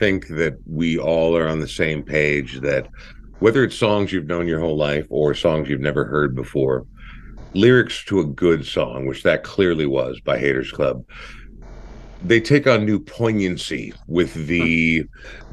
[0.09, 2.87] Think that we all are on the same page that
[3.37, 6.85] whether it's songs you've known your whole life or songs you've never heard before,
[7.53, 11.05] lyrics to a good song, which that clearly was by Haters Club,
[12.23, 15.03] they take on new poignancy with the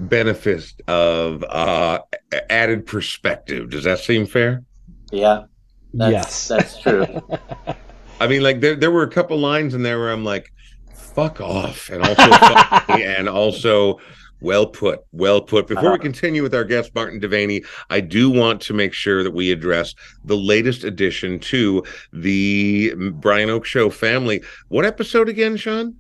[0.01, 2.01] benefit of uh,
[2.49, 3.69] added perspective.
[3.69, 4.65] Does that seem fair?
[5.13, 5.45] Yeah,
[5.93, 6.49] that's, yes.
[6.49, 7.07] that's true.
[8.21, 10.51] I mean, like there there were a couple lines in there where I'm like,
[10.95, 12.23] "Fuck off," and also,
[12.89, 14.01] and also,
[14.41, 15.67] well put, well put.
[15.67, 15.99] Before we Uh-huh.
[15.99, 19.95] continue with our guest Martin Devaney, I do want to make sure that we address
[20.25, 21.83] the latest addition to
[22.13, 24.43] the Brian Oak Show family.
[24.69, 25.95] What episode again, Sean?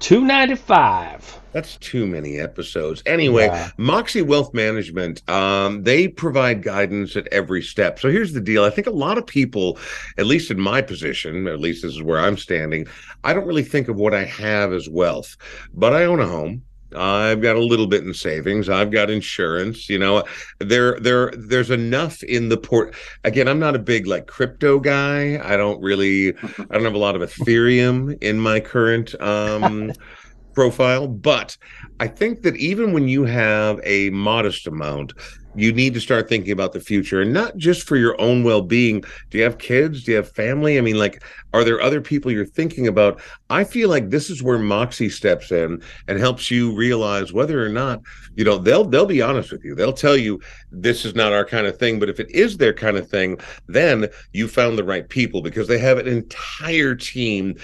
[0.00, 1.38] 295.
[1.52, 3.02] That's too many episodes.
[3.06, 3.68] Anyway, Yeah.
[3.76, 8.00] Moxie Wealth Management, um, they provide guidance at every step.
[8.00, 8.64] So here's the deal.
[8.64, 9.78] I think a lot of people,
[10.18, 12.86] at least in my position, at least this is where I'm standing,
[13.22, 15.36] I don't really think of what I have as wealth,
[15.74, 16.62] but I own a home.
[16.94, 18.68] I've got a little bit in savings.
[18.68, 19.88] I've got insurance.
[19.88, 20.24] You know,
[20.58, 22.94] there, there, there's enough in the port.
[23.24, 25.40] Again, I'm not a big like crypto guy.
[25.42, 29.92] I don't really, I don't have a lot of Ethereum in my current um,
[30.54, 31.56] profile, but
[32.00, 35.12] I think that even when you have a modest amount,
[35.54, 39.02] you need to start thinking about the future and not just for your own well-being.
[39.30, 40.04] Do you have kids?
[40.04, 40.78] Do you have family?
[40.78, 41.22] I mean, like,
[41.52, 43.20] are there other people you're thinking about?
[43.52, 47.68] I feel like this is where Moxie steps in and helps you realize whether or
[47.68, 48.00] not,
[48.34, 49.74] you know, they'll they'll be honest with you.
[49.74, 50.40] They'll tell you
[50.70, 53.38] this is not our kind of thing, but if it is their kind of thing,
[53.68, 57.56] then you found the right people because they have an entire team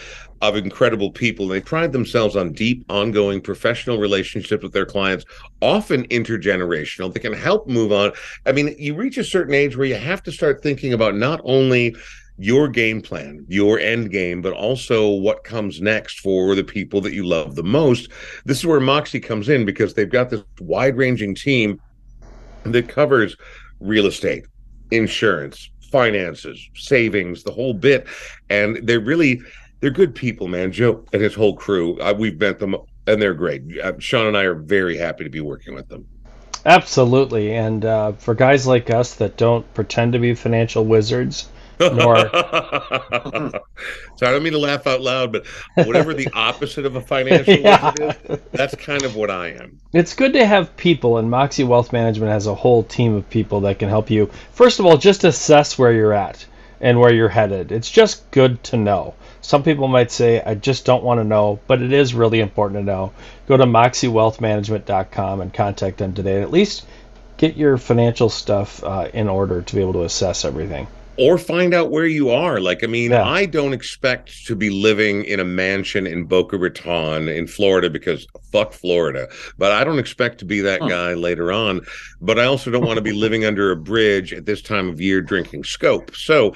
[0.43, 1.49] of incredible people.
[1.49, 5.25] They pride themselves on deep, ongoing professional relationships with their clients,
[5.63, 7.13] often intergenerational.
[7.13, 8.13] They can help move on.
[8.47, 11.41] I mean, you reach a certain age where you have to start thinking about not
[11.45, 11.97] only
[12.39, 17.13] your game plan, your end game, but also what comes next for the people that
[17.13, 18.11] you love the most.
[18.45, 21.81] This is where Moxie comes in because they've got this wide ranging team
[22.63, 23.37] that covers
[23.81, 24.47] real estate,
[24.93, 28.07] insurance, finances, savings, the whole bit.
[28.51, 29.41] And they're really,
[29.81, 30.71] they're good people, man.
[30.71, 32.77] Joe and his whole crew, uh, we've met them
[33.09, 33.63] and they're great.
[33.83, 36.07] Uh, Sean and I are very happy to be working with them.
[36.67, 37.55] Absolutely.
[37.55, 41.49] And uh, for guys like us that don't pretend to be financial wizards,
[41.81, 43.61] Nor- so
[44.23, 47.93] I don't mean to laugh out loud, but whatever the opposite of a financial Yeah.
[48.01, 49.81] is, that's kind of what I am.
[49.93, 53.61] It's good to have people, and Moxie Wealth Management has a whole team of people
[53.63, 54.31] that can help you.
[54.53, 56.45] First of all, just assess where you're at
[56.81, 57.73] and where you're headed.
[57.73, 59.15] It's just good to know.
[59.41, 62.81] Some people might say, I just don't want to know, but it is really important
[62.81, 63.13] to know.
[63.47, 66.43] Go to moxiewealthmanagement.com and contact them today.
[66.43, 66.85] At least
[67.37, 70.87] get your financial stuff uh, in order to be able to assess everything.
[71.19, 72.61] Or find out where you are.
[72.61, 73.25] Like, I mean, Yeah.
[73.25, 78.27] I don't expect to be living in a mansion in Boca Raton in Florida because
[78.53, 79.29] fuck Florida.
[79.59, 80.89] But I don't expect to be that Hmm.
[80.89, 81.81] guy later on.
[82.21, 85.01] But I also don't want to be living under a bridge at this time of
[85.01, 86.15] year drinking scope.
[86.15, 86.55] So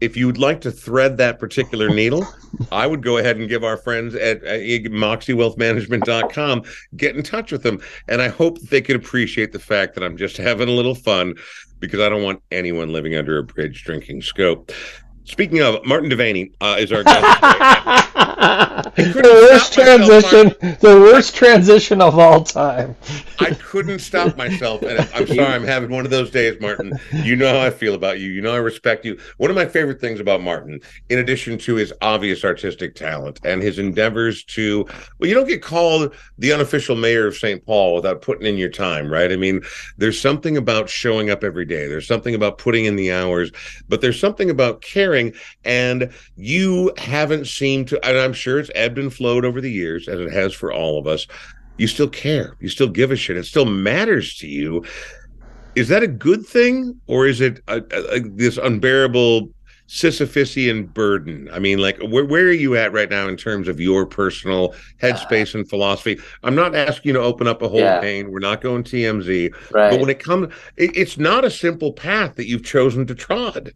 [0.00, 2.26] if you would like to thread that particular needle,
[2.72, 6.62] I would go ahead and give our friends at, at moxiewealthmanagement.com
[6.96, 7.80] get in touch with them.
[8.08, 11.34] And I hope they could appreciate the fact that I'm just having a little fun
[11.82, 14.70] because I don't want anyone living under a bridge drinking scope.
[15.24, 18.08] Speaking of, Martin Devaney uh, is our guest.
[18.96, 22.96] the worst myself, transition, the worst transition of all time.
[23.40, 26.98] I couldn't stop myself, and I'm sorry, I'm having one of those days, Martin.
[27.12, 28.30] You know how I feel about you.
[28.30, 29.18] You know I respect you.
[29.38, 33.62] One of my favorite things about Martin, in addition to his obvious artistic talent and
[33.62, 34.86] his endeavors to,
[35.18, 37.64] well, you don't get called the unofficial mayor of St.
[37.64, 39.32] Paul without putting in your time, right?
[39.32, 39.62] I mean,
[39.96, 41.86] there's something about showing up every day.
[41.86, 43.50] There's something about putting in the hours,
[43.88, 45.32] but there's something about caring.
[45.64, 50.06] And you haven't seemed to, and I'm sure it's ebbed and flowed over the years,
[50.08, 51.26] as it has for all of us.
[51.78, 52.56] You still care.
[52.60, 53.36] You still give a shit.
[53.36, 54.84] It still matters to you.
[55.74, 59.48] Is that a good thing, or is it a, a, a- this unbearable
[59.88, 61.48] Sisyphusian burden?
[61.52, 64.74] I mean, like, where where are you at right now in terms of your personal
[65.00, 66.18] headspace and philosophy?
[66.42, 68.00] I'm not asking you to open up a whole Yeah.
[68.00, 68.30] pain.
[68.30, 69.50] We're not going TMZ.
[69.72, 69.90] Right.
[69.90, 73.72] But when it comes, it, it's not a simple path that you've chosen to trod.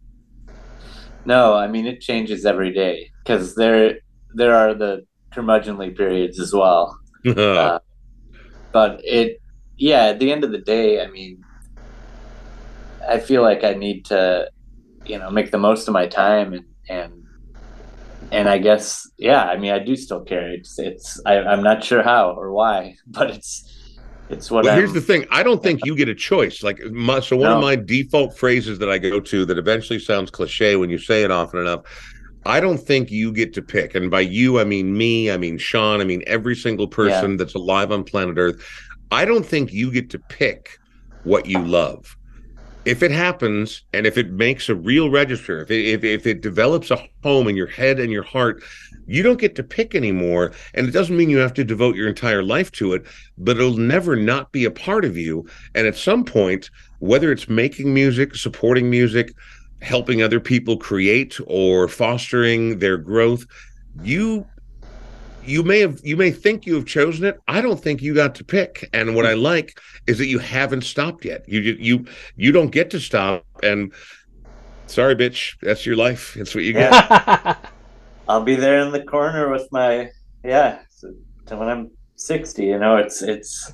[1.25, 3.99] No, I mean it changes every day because there
[4.33, 6.99] there are the curmudgeonly periods as well.
[7.35, 7.79] Uh,
[8.71, 9.41] but it,
[9.77, 11.43] yeah, at the end of the day, I mean,
[13.07, 14.49] I feel like I need to,
[15.05, 17.23] you know, make the most of my time and and
[18.31, 20.51] and I guess, yeah, I mean, I do still care.
[20.51, 23.73] It's it's I, I'm not sure how or why, but it's
[24.29, 24.79] it's what Well, I'm.
[24.79, 25.25] here's the thing.
[25.31, 26.61] I don't think you get a choice.
[26.63, 30.31] Like, my, so one of my default phrases that I go to that eventually sounds
[30.31, 31.81] cliche when you say it often enough.
[32.47, 33.93] I don't think you get to pick.
[33.93, 37.55] And by you, I mean me, I mean Sean, I mean every single person that's
[37.55, 38.65] alive on planet Earth.
[39.11, 40.79] I don't think you get to pick
[41.23, 42.15] what you love.
[42.85, 46.39] If it happens and if it makes a real register, if it, if, if it
[46.39, 48.63] develops a home in your head and your heart,
[49.07, 50.53] you don't get to pick anymore.
[50.73, 53.05] And it doesn't mean you have to devote your entire life to it,
[53.37, 55.45] but it'll never not be a part of you.
[55.75, 56.69] And at some point,
[56.99, 59.33] whether it's making music, supporting music,
[59.81, 63.45] helping other people create, or fostering their growth,
[64.03, 64.45] you
[65.47, 67.39] you may have you may think you have chosen it.
[67.47, 68.87] I don't think you got to pick.
[68.93, 71.47] And what i like is that you haven't stopped yet.
[71.47, 72.05] You you
[72.35, 73.45] you don't get to stop.
[73.63, 73.93] And
[74.87, 76.35] sorry bitch that's your life.
[76.37, 76.91] That's what you get.
[76.91, 77.55] Yeah.
[78.27, 80.09] I'll be there in the corner with my
[80.43, 80.79] yeah.
[80.89, 81.13] So,
[81.57, 83.71] when I'm 60, you know, it's it's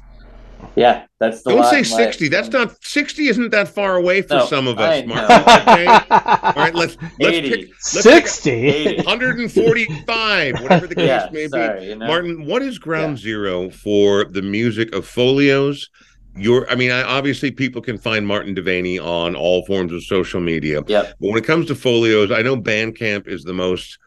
[0.75, 1.05] yeah.
[1.19, 4.67] That's the don't say 60 that's not 60 isn't that far away for No, some
[4.67, 5.15] of us know.
[5.15, 7.49] martin okay all right let's let's 80.
[7.49, 8.95] pick let's pick 60?
[8.97, 12.07] 145 whatever the case Yeah, may be you know.
[12.07, 15.89] Martin, what is ground zero for the music of folios?
[16.35, 20.41] Your, I mean, I, obviously people can find Martin Devaney on all forms of social
[20.41, 20.81] media.
[20.87, 21.13] Yep.
[21.21, 23.99] But when it comes to folios, I know Bandcamp is the most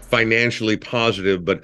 [0.00, 1.62] financially positive, but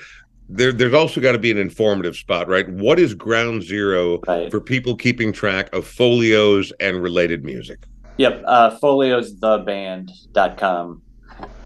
[0.48, 2.66] there, there's also got to be an informative spot, right?
[2.68, 4.50] What is ground zero Right.
[4.50, 7.80] for people keeping track of folios and related music?
[8.16, 8.42] Yep.
[8.46, 11.02] Uh, foliostheband.com.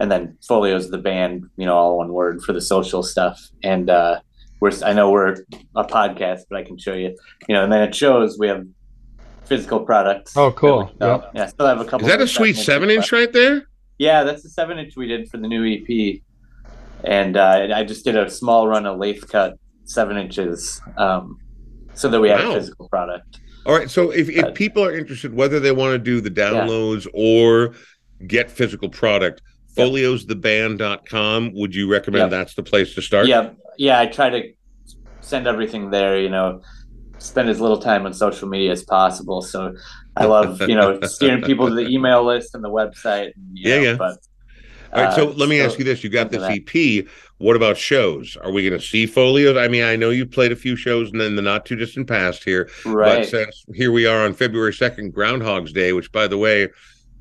[0.00, 3.40] And then folios the band, you know, all one word for the social stuff.
[3.62, 4.20] And uh,
[4.60, 7.16] we're, I know we're a podcast, but I can show you,
[7.48, 8.66] you know, and then it shows we have
[9.46, 10.36] physical products.
[10.36, 10.92] Oh, cool.
[11.00, 11.30] So, Yep.
[11.34, 11.46] Yeah.
[11.46, 12.06] Still have a couple.
[12.06, 13.66] Is that a sweet seven inches, inch right there?
[13.98, 16.20] Yeah, that's the seven inch we did for the new EP,
[17.04, 21.38] and uh, I just did a small run of lathe cut seven inches, um,
[21.94, 22.50] so that we have Wow.
[22.52, 23.40] a physical product.
[23.66, 23.88] All right.
[23.90, 27.74] So if, if people are interested, whether they want to do the downloads or
[28.26, 29.40] get physical product,
[29.76, 29.88] Yep.
[29.88, 32.30] foliostheband.com, would you recommend Yep.
[32.30, 33.26] that's the place to start?
[33.26, 34.52] Yeah, yeah, I try to
[35.20, 36.18] send everything there.
[36.20, 36.60] You know,
[37.18, 39.40] spend as little time on social media as possible.
[39.42, 39.74] So
[40.16, 43.32] I love you know steering people to the email list and the website.
[43.36, 43.94] And, Yeah, know, yeah.
[43.94, 44.18] But
[44.92, 45.14] All right.
[45.14, 46.02] So uh, let me so- ask you this.
[46.04, 47.06] You got this EP.
[47.38, 48.36] What about shows?
[48.36, 49.56] Are we going to see folios?
[49.56, 52.44] I mean, I know you played a few shows in the not too distant past
[52.44, 53.26] here, but right?
[53.26, 56.68] since here we are on February 2nd, Groundhog's Day, which by the way,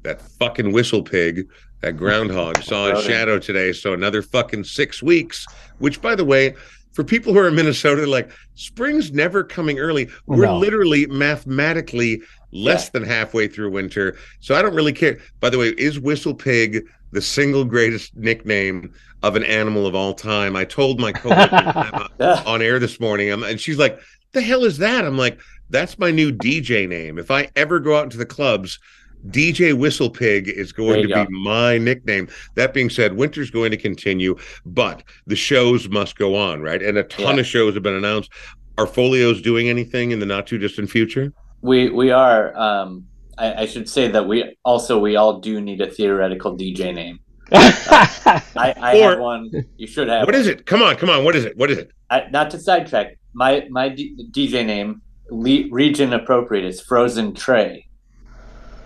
[0.03, 1.47] that fucking whistle pig,
[1.82, 3.72] that groundhog saw his shadow today.
[3.72, 5.45] So another fucking six weeks,
[5.80, 6.55] which by the way,
[6.91, 10.09] for people who are in Minnesota, like spring's never coming early.
[10.28, 10.57] We're No.
[10.57, 12.22] literally mathematically
[12.52, 14.18] less than halfway through winter.
[14.39, 15.20] So I don't really care.
[15.39, 18.93] By the way, is whistle pig the single greatest nickname
[19.24, 20.56] of an animal of all time?
[20.56, 22.10] I told my Emma,
[22.45, 23.32] on air this morning.
[23.32, 23.99] Um, and she's like,
[24.34, 25.39] "The hell is that?" I'm like,
[25.70, 27.18] "That's my new DJ name.
[27.18, 28.80] If I ever go out into the clubs,
[29.28, 33.72] DJ Whistle Pig is going to you be my nickname." That being said, winter's going
[33.72, 34.36] to continue,
[34.66, 36.82] but the shows must go on, right?
[36.82, 37.41] And a ton Yeah.
[37.41, 38.32] of shows have been announced.
[38.78, 41.34] Are Folios doing anything in the not too distant future?
[41.62, 42.55] We we are.
[42.57, 43.05] Um,
[43.38, 47.20] I, I should say that we also we all do need a theoretical DJ name.
[47.53, 49.51] I, I Or- have one.
[49.78, 50.26] You should have.
[50.26, 50.66] What is it?
[50.66, 51.24] Come on, come on.
[51.24, 51.57] What is it?
[51.57, 51.91] What is it?
[52.09, 53.18] I, not to sidetrack.
[53.34, 57.88] My my D, DJ name, le, region appropriate, is Frozen Tray.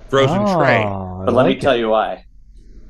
[0.09, 0.84] Frozen Tray.
[0.86, 2.26] Oh, I But let me like tell you why.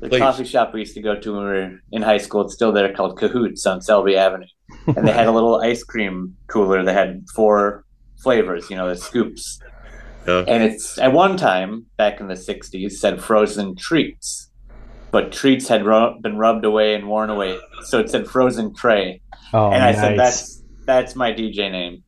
[0.02, 0.20] the Please.
[0.20, 2.42] coffee shop we used to go to when we were in high school.
[2.42, 4.48] It's still there, called Cahoots on Selby Avenue,
[4.88, 7.86] and they had a little ice cream cooler that had four
[8.22, 8.70] flavors.
[8.70, 9.60] You know, the scoops,
[10.28, 10.44] Yeah.
[10.48, 14.50] and it's at one time back in the '60s said frozen treats,
[15.12, 19.22] but treats had ru- been rubbed away and worn away, so it said frozen tray.
[19.54, 20.02] Oh, and I nice.
[20.02, 22.04] said that's that's my DJ name.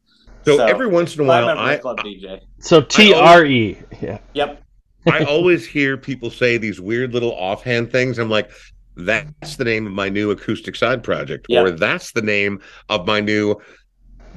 [0.46, 2.40] So, So, every once in a Five while, member I club DJ.
[2.60, 3.78] so T R E.
[4.02, 4.20] Yeah.
[4.34, 4.64] Yep.
[5.10, 8.18] I always hear people say these weird little offhand things.
[8.20, 8.52] I'm like,
[8.98, 11.62] that's the name of my new acoustic side project, Yeah.
[11.62, 12.60] or that's the name
[12.90, 13.56] of my new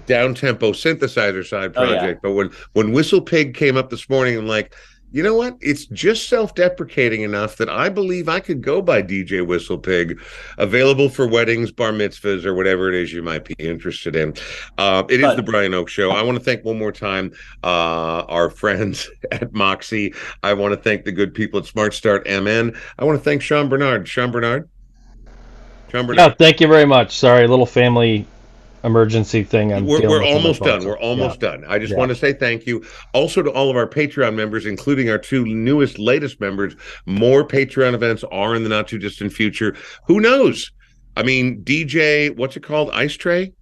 [0.06, 1.98] down tempo synthesizer side Oh, yeah.
[1.98, 2.22] project.
[2.22, 4.74] But when when Whistle Pig came up this morning, I'm like,
[5.12, 5.56] you know what?
[5.60, 10.20] It's just self deprecating enough that I believe I could go by DJ Whistle Pig,
[10.56, 14.34] available for weddings, bar mitzvahs, or whatever it is you might be interested in.
[14.78, 16.12] Uh, it is But- the Brian Oak Show.
[16.12, 17.32] I want to thank one more time
[17.64, 20.14] uh, our friends at Moxie.
[20.44, 22.76] I want to thank the good people at Smart Start MN.
[22.96, 24.06] I want to thank Sean Bernard.
[24.06, 24.68] Sean Bernard.
[25.90, 26.18] Sean Bernard.
[26.18, 26.34] Yeah.
[26.38, 27.16] Thank you very much.
[27.18, 28.26] Sorry, a little family
[28.84, 29.72] emergency thing.
[29.72, 30.84] I'm we're, we're with on my almost done.
[30.84, 31.64] We're almost done.
[31.66, 31.98] I just Yeah.
[31.98, 35.44] want to say thank you also to all of our Patreon members, including our two
[35.44, 36.74] newest, latest members.
[37.06, 39.76] More Patreon events are in the not too distant future.
[40.06, 40.70] Who knows?
[41.16, 42.90] I mean, DJ, what's it called?
[42.92, 43.52] Ice Tray?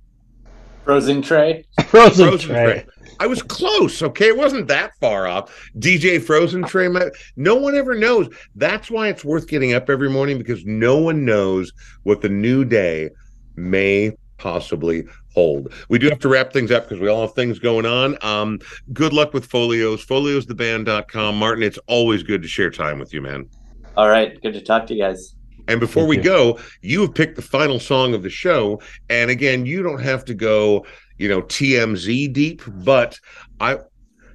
[0.84, 1.66] Frozen tray.
[1.88, 2.64] Frozen, Frozen tray.
[2.64, 2.86] Tray.
[3.20, 4.02] I was close.
[4.02, 5.52] Okay, it wasn't that far off.
[5.78, 6.88] DJ Frozen Tray.
[6.88, 8.28] might- No one ever knows.
[8.54, 11.72] That's why it's worth getting up every morning because no one knows
[12.04, 13.10] what the new day
[13.56, 15.72] may possibly hold.
[15.88, 18.16] We do have to wrap things up because we all have things going on.
[18.22, 18.60] Um,
[18.92, 20.04] good luck with Folios.
[20.06, 21.36] Foliostheband.com.
[21.38, 23.48] Martin, it's always good to share time with you, man.
[23.96, 24.40] All right.
[24.40, 25.34] Good to talk to you guys.
[25.66, 26.22] And before Thank we you.
[26.22, 28.80] go, you have picked the final song of the show.
[29.10, 30.86] And again, you don't have to go,
[31.18, 33.20] you know, TMZ deep, but
[33.60, 33.78] I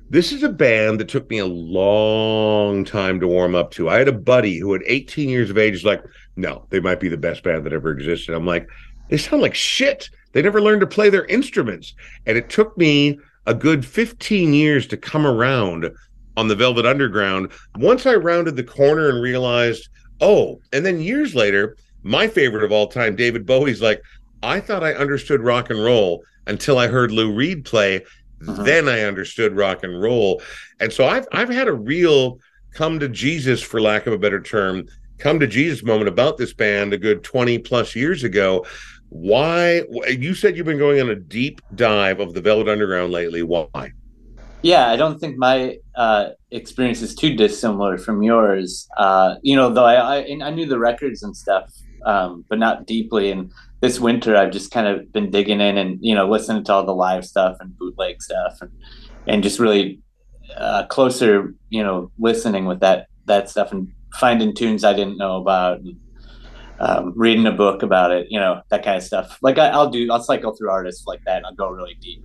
[0.10, 3.90] this is a band that took me a long time to warm up to.
[3.90, 6.04] I had a buddy who at 18 years of age was like,
[6.36, 8.36] no, they might be the best band that ever existed.
[8.36, 8.70] I'm like,
[9.10, 10.10] they sound like shit.
[10.32, 11.94] They never learned to play their instruments.
[12.26, 15.90] And it took me a good 15 years to come around
[16.36, 17.52] on the Velvet Underground.
[17.78, 19.90] Once I rounded the corner and realized,
[20.22, 24.02] oh, and then years later, my favorite of all time, David Bowie's like,
[24.42, 28.04] I thought I understood rock and roll until I heard Lou Reed play.
[28.42, 28.66] Mhm.
[28.66, 30.42] Then I understood rock and roll.
[30.80, 32.40] And so I've I've had a real
[32.74, 34.86] come to Jesus, for lack of a better term,
[35.20, 38.66] come to Jesus moment about this band a good 20 plus years ago.
[39.14, 43.44] Why you said you've been going on a deep dive of the Velvet Underground lately.
[43.44, 43.92] Why?
[44.64, 48.88] Yeah, I don't think my uh, experience is too dissimilar from yours.
[48.98, 51.72] Uh, you know, though I, I I knew the records and stuff,
[52.08, 53.30] um, but not deeply.
[53.30, 53.52] And
[53.82, 56.84] this winter, I've just kind of been digging in and you know listening to all
[56.84, 58.72] the live stuff and bootleg stuff, and
[59.28, 60.00] and just really
[60.58, 63.90] uh, closer, you know, listening with that that stuff and
[64.20, 65.82] finding tunes I didn't know about.
[65.82, 66.00] And,
[66.80, 69.38] um, reading a book about it, you know, that kind of stuff.
[69.42, 72.24] Like I, I'll do, I'll cycle through artists like that, and I'll go really deep.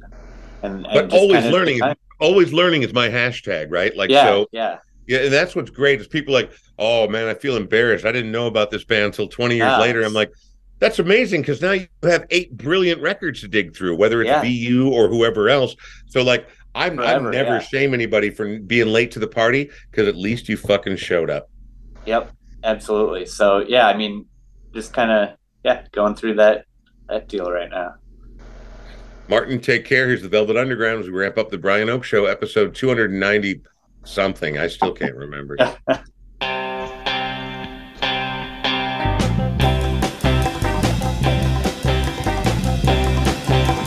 [0.62, 3.96] And, and But just always kind of- learning is always learning is my hashtag, right?
[3.96, 4.78] Like yeah, so yeah.
[5.06, 8.04] Yeah, and that's what's great is people like, oh man, I feel embarrassed.
[8.04, 9.78] I didn't know about this band until 20 years Yeah.
[9.78, 10.02] later.
[10.02, 10.30] I'm like,
[10.80, 14.42] that's amazing because now you have eight brilliant records to dig through, whether it's Yeah.
[14.42, 15.74] VU or whoever else.
[16.08, 17.58] So like, I'm Forever, I never yeah.
[17.60, 21.48] shame anybody for being late to the party because at least you fucking showed up.
[22.04, 22.30] Yep,
[22.64, 23.24] absolutely.
[23.24, 24.26] So yeah, I mean,
[24.72, 26.64] just kind of yeah, going through that
[27.08, 27.94] that deal right now.
[29.28, 30.08] Martin, take care.
[30.08, 33.60] Here's the Velvet Underground as we wrap up the Brian Oak Show, episode 290
[34.04, 34.56] something.
[34.58, 35.56] I still can't remember.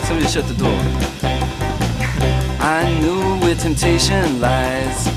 [0.04, 0.78] Somebody shut the door.
[2.60, 5.08] I knew where temptation lies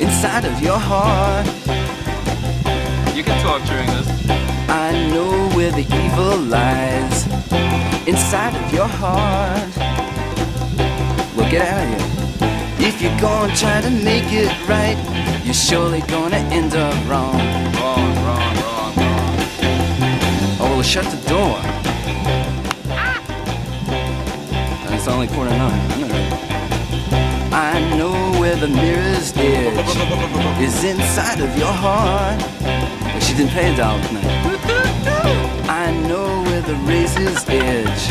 [0.00, 1.46] inside of your heart.
[3.14, 4.47] You can talk during this.
[4.98, 7.26] I know where the evil lies
[8.06, 9.74] inside of your heart.
[11.50, 12.02] Get out of.
[12.78, 14.98] If you're gonna try to make it right,
[15.44, 17.38] you're surely gonna end up wrong.
[17.78, 19.38] Wrong, wrong, wrong, wrong.
[20.60, 21.56] Oh, well, shut the door.
[24.84, 25.80] And it's only quarter nine.
[25.90, 26.12] I know.
[27.50, 29.96] I know where the mirror's edge
[30.60, 32.42] is inside of your heart.
[32.60, 34.57] Well, she didn't pay a dollar tonight.
[35.68, 38.04] I know where the razor's edge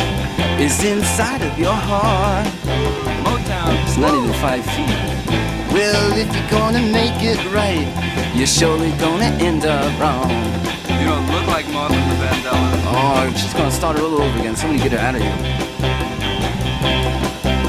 [0.59, 2.47] is inside of your heart.
[3.25, 3.73] Motown.
[3.85, 5.17] It's not even five feet.
[5.71, 7.87] Well, if you're gonna make it right,
[8.35, 10.29] you're surely gonna end up wrong.
[10.99, 12.71] You don't look like Martha the Vandella.
[12.89, 14.55] Oh, she's gonna start it all over again.
[14.55, 15.37] Somebody get her out of here.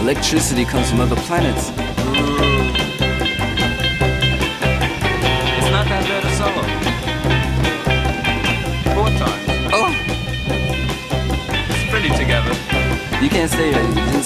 [0.00, 1.70] Electricity comes from other planets.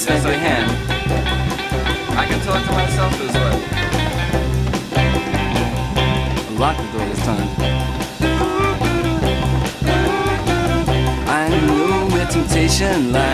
[0.02, 0.70] You Yes, I hand.
[2.18, 3.56] I can talk to myself this way.
[6.58, 7.48] Lock the door this time.
[11.28, 13.31] I know where temptation lies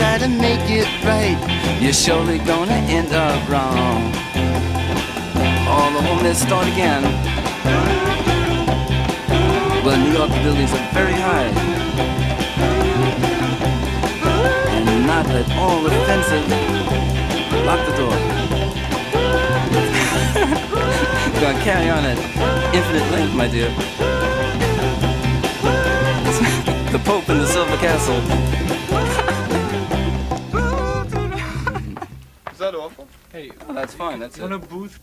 [0.00, 1.36] try to make it right,
[1.78, 4.14] you're surely gonna end up wrong.
[5.68, 7.02] All the home, let's start again.
[9.84, 11.50] Well, New York buildings are very high.
[14.74, 16.46] And not at all offensive.
[17.68, 18.14] Lock the door.
[21.40, 22.18] Gonna carry on at
[22.74, 23.68] infinite length, my dear.
[26.92, 28.20] the Pope in the Silver Castle.
[33.80, 34.20] That's fine.
[34.20, 34.42] That's it.
[34.68, 35.00] booth?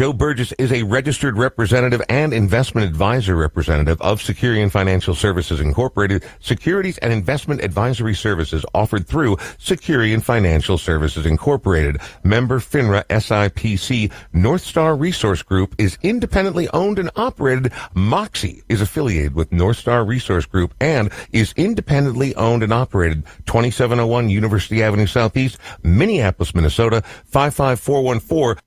[0.00, 6.24] Joe Burgess is a registered representative and investment advisor representative of Securian Financial Services Incorporated,
[6.40, 12.00] securities and investment advisory services offered through Securian Financial Services Incorporated.
[12.24, 17.70] Member FINRA SIPC North Star Resource Group is independently owned and operated.
[17.92, 23.22] Moxie is affiliated with North Star Resource Group and is independently owned and operated.
[23.44, 28.62] 2701 University Avenue Southeast, Minneapolis, Minnesota, 55414.